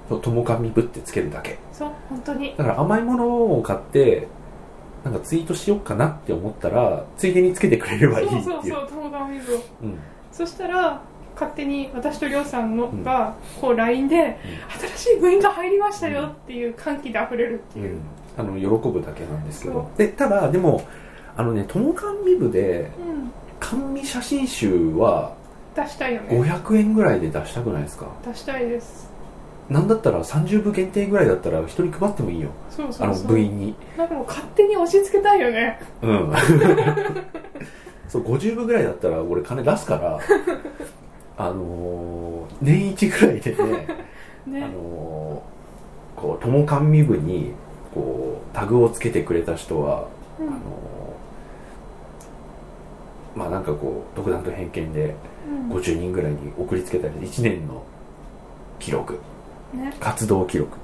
[0.09, 1.57] そう友甘味部ってつけるだけ。
[1.71, 2.53] そう本当に。
[2.57, 4.27] だから甘いものを買って
[5.03, 8.43] なんかツイートしようかなって思ったらついでにつけてくれればいいっていう。
[8.43, 9.99] そうそうそう友達水をうん。
[10.31, 11.01] そしたら
[11.33, 14.37] 勝手に私とりょうさんのがこう LINE で、
[14.97, 17.97] 新しい部員が入りましたよっていう歓喜で溢れるっていう、
[18.37, 20.83] あの喜ぶだけなんですけそどでただでも
[21.35, 23.31] あのね友甘味部でうん。
[23.59, 25.33] 甘味写真集は
[25.75, 26.29] 出したいよね。
[26.41, 28.07] 500円ぐらいで出したくないですか？
[28.25, 29.09] 出したいです
[29.71, 32.49] なんだったら30部限定ぐらいだったら人に配ってもいいよ。
[32.69, 33.73] そうそうあの部員に。
[33.97, 35.79] なんかもう勝手に押し付けたいよね。
[36.01, 36.33] うん。
[38.09, 40.19] そう50部ぐらいだったら俺金出すから
[41.37, 43.87] あのー年一ぐらいでね。
[44.45, 47.53] あねのーこう友甘味部に
[47.95, 50.03] こうタグをつけてくれた人は、
[50.37, 50.47] うん。
[50.47, 50.59] あのー
[53.39, 55.15] まあなんかこう独断と偏見で
[55.69, 55.77] うん。
[55.77, 57.81] 50人ぐらいに送りつけたり1年の
[58.77, 59.17] 記録
[59.73, 59.93] ね。
[59.99, 60.77] 活動記録。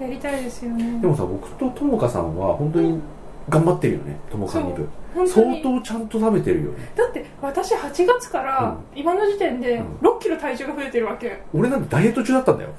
[0.00, 1.00] やりたいですよね。
[1.00, 3.00] でもさ僕とともかさんは本当に
[3.48, 4.88] 頑張ってるよね友甘味部
[5.26, 5.80] 相本当に。
[5.80, 6.90] 当ちゃんと食べてるよね。
[6.96, 9.96] だって私8月から今の時点でうん。
[9.96, 11.42] 6キロ体重が増えてるわけ。
[11.52, 12.70] 俺なんてダイエット中だったんだよ。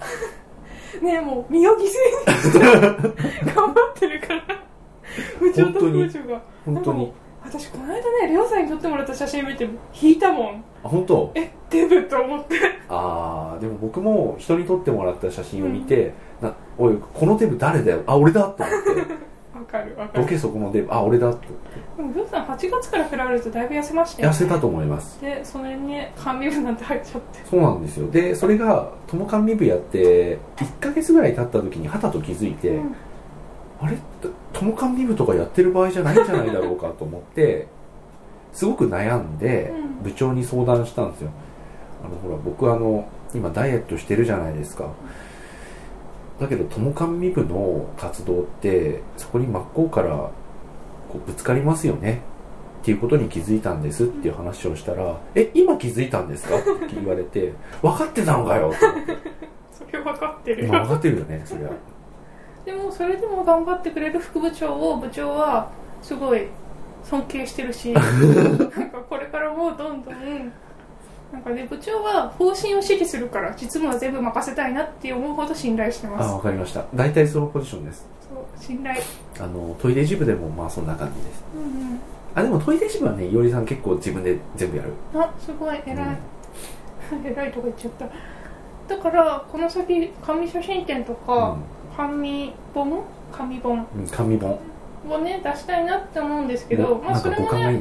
[1.02, 4.44] ねえもう身を犠牲にして頑張ってるから。
[5.40, 6.42] 部長と本当に部長が。
[6.66, 9.68] 本当に私この間ねレオさんに撮ってもらった写真見て
[10.00, 10.64] 引いたもん。
[10.84, 11.32] あ本当？
[11.36, 12.56] えデブと思って。
[12.88, 18.04] ああでも僕も人に撮ってもらった写真を見て、なおいこのデブ誰だよ？
[18.06, 19.02] あ俺だと思って。
[19.58, 20.24] わかるわかる。
[20.24, 20.94] どけそこのデブ。
[20.94, 21.48] あ俺だって。
[21.98, 25.20] でもレオさん8月から比べるとだいぶ痩せましたよ、ね、痩せたと思います。
[25.22, 27.40] でそれにね甘味部なんて入っちゃって。
[27.50, 28.10] そうなんですよ。
[28.12, 32.96] でそれが友甘味部やって1ヶ月ぐらい経った時にはたと気づいて、うん
[33.82, 33.98] あれ？
[34.54, 37.68] 友甘味部とかやってる場合じゃないんじゃないだろうかと思って
[38.54, 40.04] すごく悩んでうん。
[40.04, 41.30] 部長に相談したんですよ。
[42.04, 44.86] あのほら僕あの今ダイエットしてるじゃないですか。
[46.40, 50.32] だけど友甘味部の活動ってそこに真っ向からこ
[51.16, 52.22] うぶつかりますよね。
[52.82, 59.18] っていうことに気づいたんですっていう話をしたら「え今気づいたんですか?」って言われて「分かってたのかよ」と思って。
[59.72, 61.68] それ分かってるまあ分かってるよねそりゃ
[62.66, 65.70] でもそれでも頑張ってくれる副部長を部長は
[66.02, 66.48] すごい
[67.04, 70.52] 尊敬してるし なんかこれからもどんどん
[71.32, 76.30] なんかね部長は方針を指示するから実務は全部任せたいなって思うほど信頼してます。
[76.30, 76.84] あ分かりました。
[76.94, 78.06] 大体そのポジションです。
[78.30, 79.02] そう信頼。
[79.40, 81.44] あのトイレジムでもまあそんな感じです。
[81.56, 82.00] うん
[82.34, 84.90] あでもトイレジムはねいおりさん結構自分で全部やる。
[85.14, 85.82] うんあすごい。
[85.86, 86.18] 偉い、
[87.26, 88.96] 偉いとか言っちゃった。
[88.96, 91.58] だからこの先紙写真展とか、
[91.96, 93.04] 紙本？
[93.32, 93.88] 紙本。
[94.12, 94.60] 紙本。
[95.10, 97.80] をね出したいなって思うんですけど、まあそれもねはい、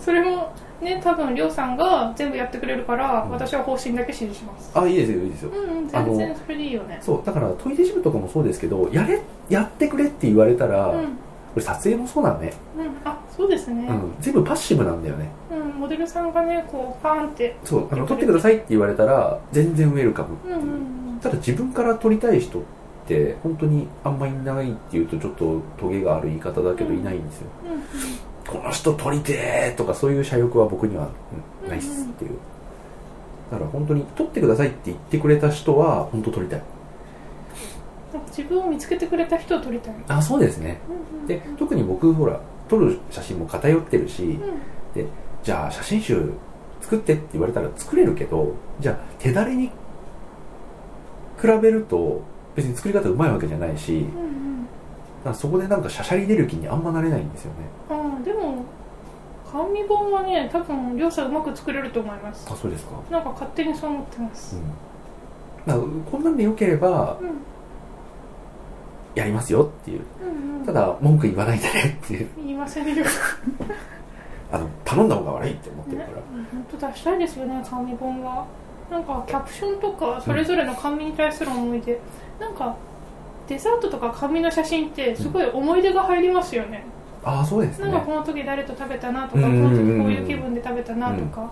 [0.00, 3.30] それもね 多分りょうさんが全部やってくれるから、うん。
[3.30, 4.72] 私は方針だけ指示します。
[4.74, 5.50] あいいですよいいですよ。
[5.50, 6.98] うんうん全然それでいいよね。
[7.00, 11.04] そうだからトイレジムとかもそうですけどやれやってくれって言われたら、うん。
[11.54, 13.86] これ撮影もそうだね、うんあそうですね。
[13.88, 15.28] うん、全部パッシブなんだよね。
[15.52, 22.62] うん、モデルさんがねこうパーンってそうあの撮ってくださいって言われたら全然ウェルカムうんうんうんただ自分から撮りたい人っ
[23.08, 27.82] て本当にあんまりいないっていうとちょっとトゲがある言い方だけどいないんですよ、うん
[28.46, 31.08] この人撮りてーとかそういう社欲は僕には
[31.64, 32.32] うんないっすっていう。
[33.50, 36.62] だから本当に撮ってくださいって言ってくれた人は本当撮りたい。
[38.28, 39.94] 自分を見つけてくれた人を撮りたい。
[40.08, 40.78] あそうですね。
[40.88, 45.08] うんうんで特に僕ほら撮る写真も偏ってるしうん。
[45.42, 46.30] じゃあ写真集
[46.82, 49.70] 作ってって言われたら作れるけどじゃあ手だれに
[51.40, 52.22] 比べると
[52.54, 55.34] 別に作り方うまいわけじゃないしうんうん。
[55.34, 57.58] そこでなんかしゃしゃり出る気にあんまなれないんですよね。
[57.88, 58.64] あーでも
[59.50, 62.46] 紙本はね多分りょうまく作れると思います。
[62.50, 62.92] あそうですか。
[63.10, 64.56] なんか勝手にそう思ってます。
[65.66, 66.04] うん。
[66.10, 67.28] こんなんでよければうん。
[69.14, 70.00] やりますよっていう。
[70.22, 70.66] うんうん。
[70.66, 72.28] ただ文句言わないでねっていう。
[72.36, 73.04] 言いませんよ。
[74.54, 76.16] あの頼んだ方が悪いって思ってるねから、
[76.52, 78.46] 本当出したいですよね紙本は
[78.90, 81.98] なんかキャプションとかそれぞれの紙に対する思い出、
[82.38, 82.76] なんか
[83.48, 86.84] デザートとか紙の写真ってすごい思い出が入りますよね、
[87.24, 87.90] ああそうですね。
[87.90, 89.70] なんかこの時誰と食べたなとか、うんうんうんうん。
[89.70, 91.50] この時こういう気分で食べたなとか、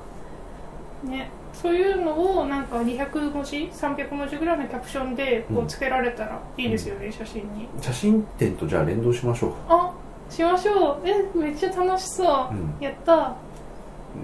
[1.04, 1.30] ね。
[1.52, 7.68] そういうのをなんか200文字300文字ぐらいのキャプションでこうんうつけられたらいいですよね、写真に。
[7.80, 9.56] 写真展とじゃあ連動しましょうか。
[9.68, 9.92] あ
[10.30, 11.08] しましょう。
[11.08, 12.74] えめっちゃ楽しそう、うん。
[12.80, 13.34] やった。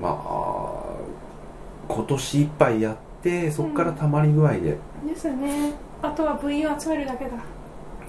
[0.00, 0.77] まあ
[1.88, 5.72] 今年いっぱいやってそこからたまり具合で、ですね。
[6.02, 7.30] あとは部員を集めるだけだ。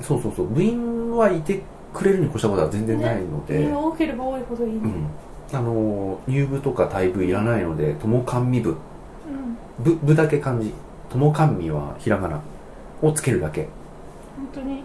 [0.01, 0.47] そうそうそう。
[0.47, 1.61] 部員はいて
[1.93, 4.79] くれるに越したことは全然ないので、部員が多ければ多いほどいいね、
[5.51, 5.57] うん。
[5.57, 8.69] あの入部とか退部いらないので友甘味部。
[8.69, 8.77] うん。
[9.83, 10.73] 部部だけ漢字。
[11.09, 12.41] 友甘味はひらがな。
[13.01, 13.69] をつけるだけ、
[14.35, 14.83] 本当に。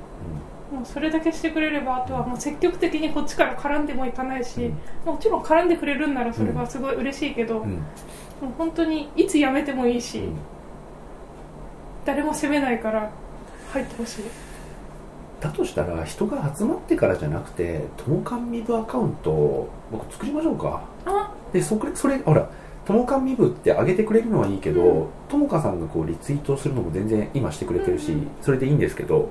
[0.72, 4.72] もうそれだけしてくれればあとはもう積極的にこっちから絡んでもいかないし、
[5.04, 7.82] もちろん絡んでくれるんならそれはすごい嬉しいけど、うん
[8.40, 10.36] もう本当にいつ辞めてもいいし、うん。
[12.04, 13.10] 誰も責めないから
[13.72, 14.24] 入ってほしい。
[15.40, 20.82] だとしたら人が集まってからじゃなくてともかんみぶアカウントを僕作りましょうか。
[21.06, 22.48] あでそこそれほら
[22.84, 25.06] ともかんみぶって上げてくれるのはいいけど、うん。
[25.28, 28.18] ともかさんがこうリツイートするのも全然今してくれてるし、うん。
[28.20, 29.30] うんそれでいいんですけど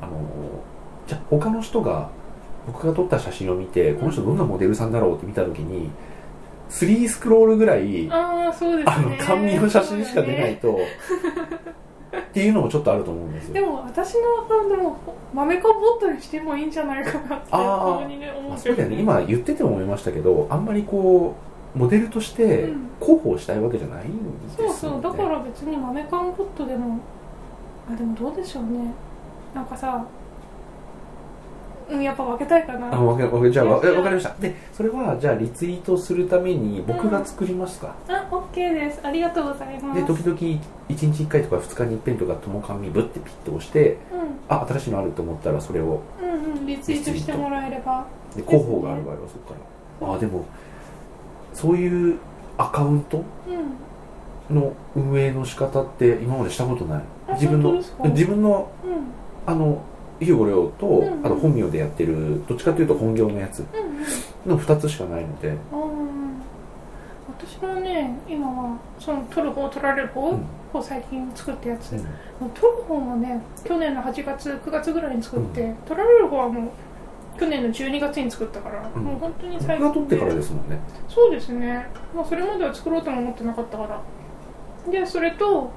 [0.00, 0.12] あの
[1.06, 2.10] じゃあ他の人が
[2.66, 5.90] 僕が撮った写真を見てこの人どんなモデルさんだろうって見た時に
[6.70, 8.94] 3スクロールぐらいああそうですね。
[8.96, 10.78] あの甘味の写真しか出ないと、
[12.16, 13.54] っていうのもちょっとあると思うんですよ。
[13.54, 14.96] でも私のアカウントも
[15.34, 19.00] 豆かボットにしてもいいんじゃないかなってにね思まあ、ってそうだよね。
[19.00, 21.34] 今言ってても思いましたけどあんまりこ
[21.74, 22.90] うモデルとしてうん。
[23.00, 24.08] 広報したいわけじゃないん
[24.42, 24.74] ですよ、ね。
[24.74, 25.02] そうそう。
[25.02, 26.98] だから別に豆缶ボットでも
[27.90, 28.92] あでもどうでしょうね。
[29.54, 30.04] なんかさ
[31.90, 32.94] うんやっぱ分けたいかな。
[32.94, 34.34] あわかわかじゃあわいやわかりました。
[34.40, 39.00] でそれはじゃあリツイートするために僕が作りますか、あオッケーです。
[39.02, 40.00] ありがとうございます。
[40.00, 43.98] で時々1日1回とか2日に1遍とか「ともかみぶ」ってピッて押して
[44.48, 46.58] あ新しいのあると思ったらそれをうんうん。
[46.58, 48.04] うんリツイートしてもらえれば。
[48.36, 50.14] で広報がある場合はそこから。
[50.14, 50.44] あでも
[51.52, 52.18] そういう
[52.58, 53.24] アカウント？
[54.48, 54.56] うん。
[54.56, 57.02] の運営の仕方って今までしたことない？
[57.28, 57.72] あ自分の
[58.10, 58.92] 自分のうん。
[59.46, 59.82] あの
[60.20, 61.26] ヒューゴレオと、んうん。
[61.26, 63.62] あと本名でやってるどっちかというと本業のやつう
[64.48, 64.58] んうん。
[64.58, 65.54] の2つしかないので、
[67.28, 70.44] 私もね今はその撮る方撮られる方うん。
[70.72, 71.98] を最近作ったやつ、うん。
[71.98, 72.04] も
[72.46, 76.70] う撮る方もね去年の8月9月ぐらいに作って、撮られる方はもう
[77.38, 79.02] 去年の12月に作ったから、うん。
[79.02, 79.88] もう本当に僕最近。
[79.88, 80.78] が撮ってからですもんね。
[81.08, 83.84] そうですね、まあ、それまでは作ろうとも思ってなかったか
[84.86, 84.92] ら。
[84.92, 85.70] でそれと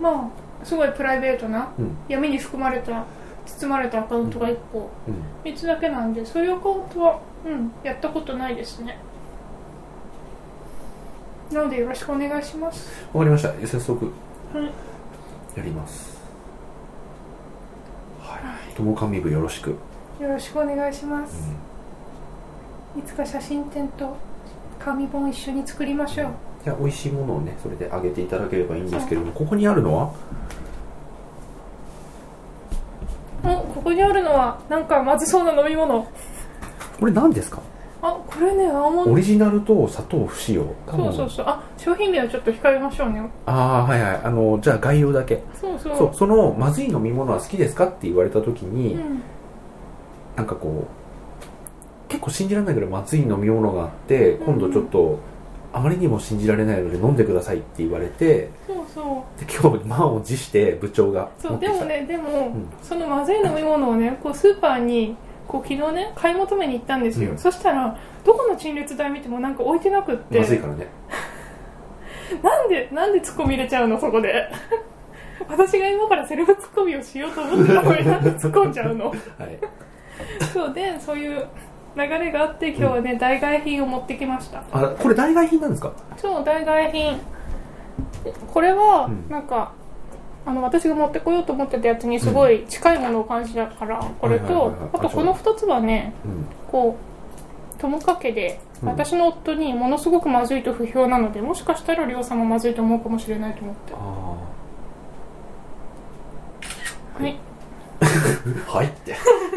[0.00, 0.30] ま
[0.62, 1.96] あすごいプライベートなうん。
[2.08, 3.04] 闇に含まれた
[3.46, 5.50] 包まれたアカウントが1個、うん。
[5.52, 8.98] 3つだけなんでそういうアカウントはうんやったことないですね。
[11.52, 13.04] なのでよろしくお願いします。
[13.12, 13.52] わかりました。
[13.66, 14.06] 早速
[14.54, 14.64] はい。
[15.58, 16.18] やります。
[18.20, 18.36] は
[18.70, 18.74] い。
[18.74, 19.76] ともかみ部よろしく、よ
[20.28, 21.50] ろしくお願いしまうす、
[22.96, 24.16] んいつか写真展と
[24.78, 26.30] 紙本一緒に作りましょう
[26.64, 28.90] じゃあ美味しいものをねそれであげていただければいいん。
[28.90, 30.10] ですけれどもここにあるのは
[33.44, 36.06] おここにあるのはなんかまずそうな飲み物。
[36.98, 37.60] これ何ですか？
[38.00, 39.12] あこれねアーモンド。
[39.12, 40.64] オリジナルと砂糖不使用。
[40.88, 41.46] そうそうそう。
[41.46, 43.22] あ商品名はちょっと控えましょうね。
[43.46, 44.20] ああはいはい。
[44.24, 45.42] あのじゃあ概要だけ。
[45.60, 45.96] そうそう。
[45.96, 49.22] そうそのまずい飲み物は好きですかって言われた時に、うん。
[50.36, 55.18] なんかこう結構信じられないぐらいまずい飲み物があって今度ちょっと
[55.72, 59.40] あまりにも信じられないので飲んでくださいって言われてそうそう。
[59.40, 61.78] で今日満を持して部長がそう持ってきた。
[61.78, 62.66] でもねでも、ん。
[62.82, 65.16] そのまずい飲み物をねこうスーパーに
[65.48, 67.38] こう昨日ね買い求めに行ったんですよ、うん。
[67.38, 70.38] そしたらどこの陳列台見てもなんか置いてなくって。
[70.38, 70.86] まずいからね。
[72.42, 74.48] なんでなんでツッコミ入れちゃうのそこで。
[75.48, 79.08] 私が今からセルフツッコミをしようと思ってたのになんで突っ込んじゃうの。
[79.10, 79.18] はい。
[80.52, 81.46] そうでそういう
[81.94, 84.62] 流れがあって今日はね、代替品を持ってきました。
[84.72, 85.92] あこれ代替品なんですか？
[86.16, 87.20] そう代替品。
[88.52, 89.28] これはうん。
[89.28, 89.72] なんか、
[90.46, 96.46] あの私が持ってこようと思ってたやつにすごい近いものを感じたから、これとあとこの2つはねうん。
[96.70, 98.88] こう友かけでうん。
[98.88, 103.92] 私の夫にものすごくまずいと不評なのでもしかしたら亮さんもまずいと思うかもしれないと思って。
[103.94, 103.98] あ
[107.22, 107.36] はい。
[108.00, 108.04] あ
[108.76, 109.14] はいって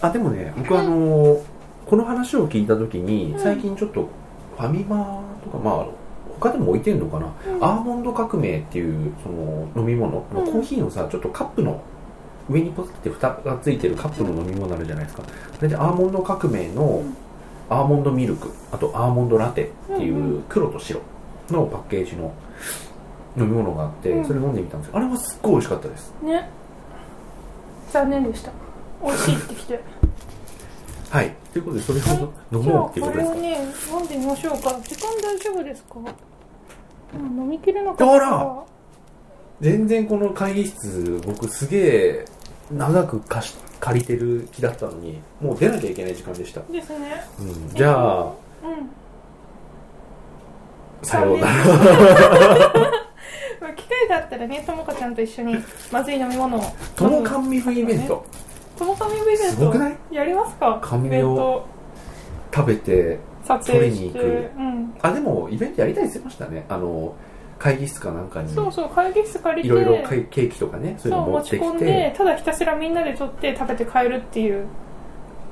[0.00, 1.42] あでもね僕あのー
[1.88, 3.40] この話を聞いた時にうん。
[3.40, 4.08] 最近ちょっと
[4.58, 5.86] ファミマとかまあ
[6.38, 7.64] 他でも置いてんのかな、うん。
[7.64, 10.52] アーモンド革命っていうその飲み物、うん。
[10.52, 11.82] コーヒーのさちょっとカップの
[12.50, 15.22] 上にポツって蓋がついてるカップの飲み物あるじゃないですか。
[15.56, 17.16] それでアーモンド革命のん。
[17.70, 21.00] アーモンドミルクあとアーモンドラテっていう黒と白
[21.50, 22.32] のパッケージの
[23.36, 24.26] 飲み物があってうん。
[24.26, 24.96] それ飲んでみたんですよ。
[24.98, 26.14] あれはすっごい美味しかったです。
[26.22, 26.50] ね。
[27.90, 28.52] 残念でした
[29.02, 29.80] 美味しいってきて。
[31.10, 31.34] はい。
[31.52, 33.34] ということでそれはいを飲もうっていうことですか？
[33.34, 33.58] これをね
[33.90, 34.70] 飲んでみましょうか。
[34.82, 35.94] 時間大丈夫ですか？
[35.98, 36.02] う
[37.18, 38.12] ん飲みきれなかった。
[38.12, 38.64] あら！
[39.60, 42.24] 全然この会議室僕すげえ
[42.70, 47.24] 長く貸し借りてる気だったのにもう出なきゃいけない時間でした、ですね。
[47.40, 48.32] うん、じゃあうん。
[51.02, 51.52] さようなら。
[53.60, 55.56] まあ機会があったらねともかちゃんと一緒に
[55.90, 56.62] まずい飲み物を。
[56.94, 58.24] とも甘味風イベント
[58.78, 59.96] ともかみイベントすごくない？
[60.12, 60.80] やりますか？
[60.82, 61.66] 甘味を
[62.54, 64.50] 食べて撮影に行く。
[64.56, 64.94] うん。
[65.02, 66.64] あでもイベントやりたいって言ってましたね。
[66.68, 67.14] あの
[67.58, 68.54] 会議室かなんかに。
[68.54, 74.66] そうそう会議室借りていろいろケーキとかねそういうの持ってき込んでてただひたすらみんなで撮って食べて帰るっていう。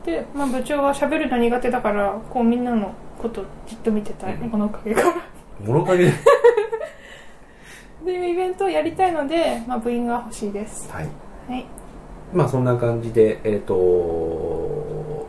[0.05, 4.51] で、まあ、部長は喋るの苦手だからこうみんなのことじっと見てたい、うん。
[4.51, 5.15] このおかげから
[5.61, 6.13] 物陰で
[8.05, 10.89] でいうイベントをやりたいので、まあ、部員が欲しいです。
[10.93, 11.09] はい。
[11.49, 11.67] はい
[12.35, 15.27] まあそんな感じでえっ、と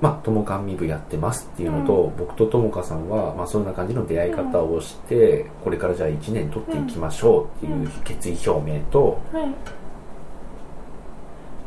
[0.00, 9.48] まあ友観見部やってますっていうのと、僕と友香さんは、まあ、そんな感じの出会い方をして、これからじゃあ1年取っていきましょうっていう決意表明とはい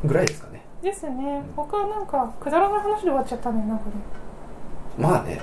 [0.07, 0.63] ぐらいですかね。
[0.83, 1.43] ですね。
[1.55, 3.91] 他はなんかくだらない話で終わっちゃったねなんかね。
[4.97, 5.41] まあね。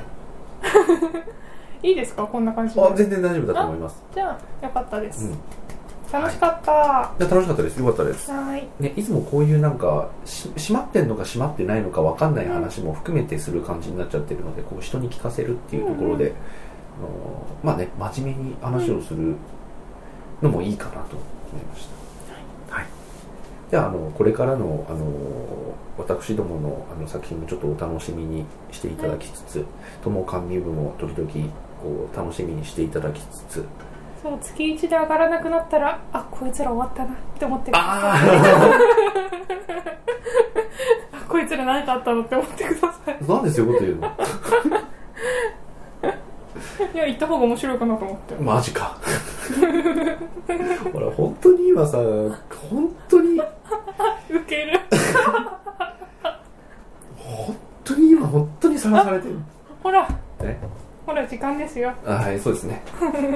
[1.83, 2.23] いいですか？
[2.27, 2.81] こんな感じで。
[2.81, 4.03] あ全然大丈夫だと思います。
[4.15, 5.13] じゃあよかったでうん。
[5.13, 5.31] す、
[6.13, 6.73] 楽しかった。
[6.73, 7.79] はで楽しかったです。
[7.79, 8.31] よかったです。
[8.31, 8.69] ーい。
[8.81, 16.35] ね、いつもこういうなんかし閉まってんのか閉まってないのか分かんない話も含めてする感じになっちゃってるので、こう人に聞かせるっていうところで、うん
[16.97, 19.35] あのまあね真面目に話をする
[20.41, 21.89] のもいいかなと思いまし
[22.69, 22.87] た、はい。
[23.71, 25.05] じゃああのこれからのあの
[25.99, 29.65] 私どものあの作品もちょっとお楽しみにしていただきつつ
[30.03, 31.53] 「ともかんみ部」も時々
[31.83, 33.65] こう楽しみにしていただきつつ
[34.29, 38.15] そう月1で上がらなくなったらあこいつら終わったなって思ってくださいあ
[41.23, 43.17] あこいつら何かあったのって思ってください。
[43.21, 44.07] あなんでそういうこと言うの？
[46.95, 48.35] いや行った方が面白いかなと思って。
[48.37, 48.97] マジか。
[50.93, 53.39] ほら本当に今さ本当に
[54.31, 54.81] ウケる。
[57.17, 59.39] 本当に今本当にさらされてる。
[59.83, 60.09] ほら。
[60.41, 60.59] ね
[61.07, 61.93] ほら時間ですよ。
[62.05, 62.83] あはいそうですね。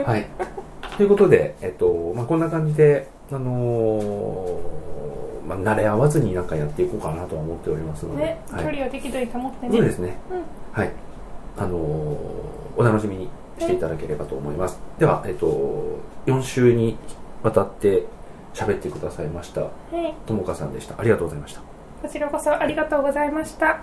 [0.05, 0.27] はい。
[0.97, 9.73] ということでえっとまあこんな感じであのーまあ慣れ合わずになんかやっていこうかなとは思っておりますので、ね、はい、距離を適度に保ってね。
[9.73, 10.19] そうですね。
[10.31, 10.43] うん。
[10.81, 10.91] はい。
[11.57, 11.81] あのー
[12.77, 16.97] お楽しみにしていただければと思います、ではえっと4週に
[17.43, 18.05] わたって
[18.55, 20.15] 喋ってくださいましたはい。
[20.27, 20.95] ともかさんでした。
[20.99, 21.61] ありがとうございました。
[22.03, 23.81] こちらこそありがとうございました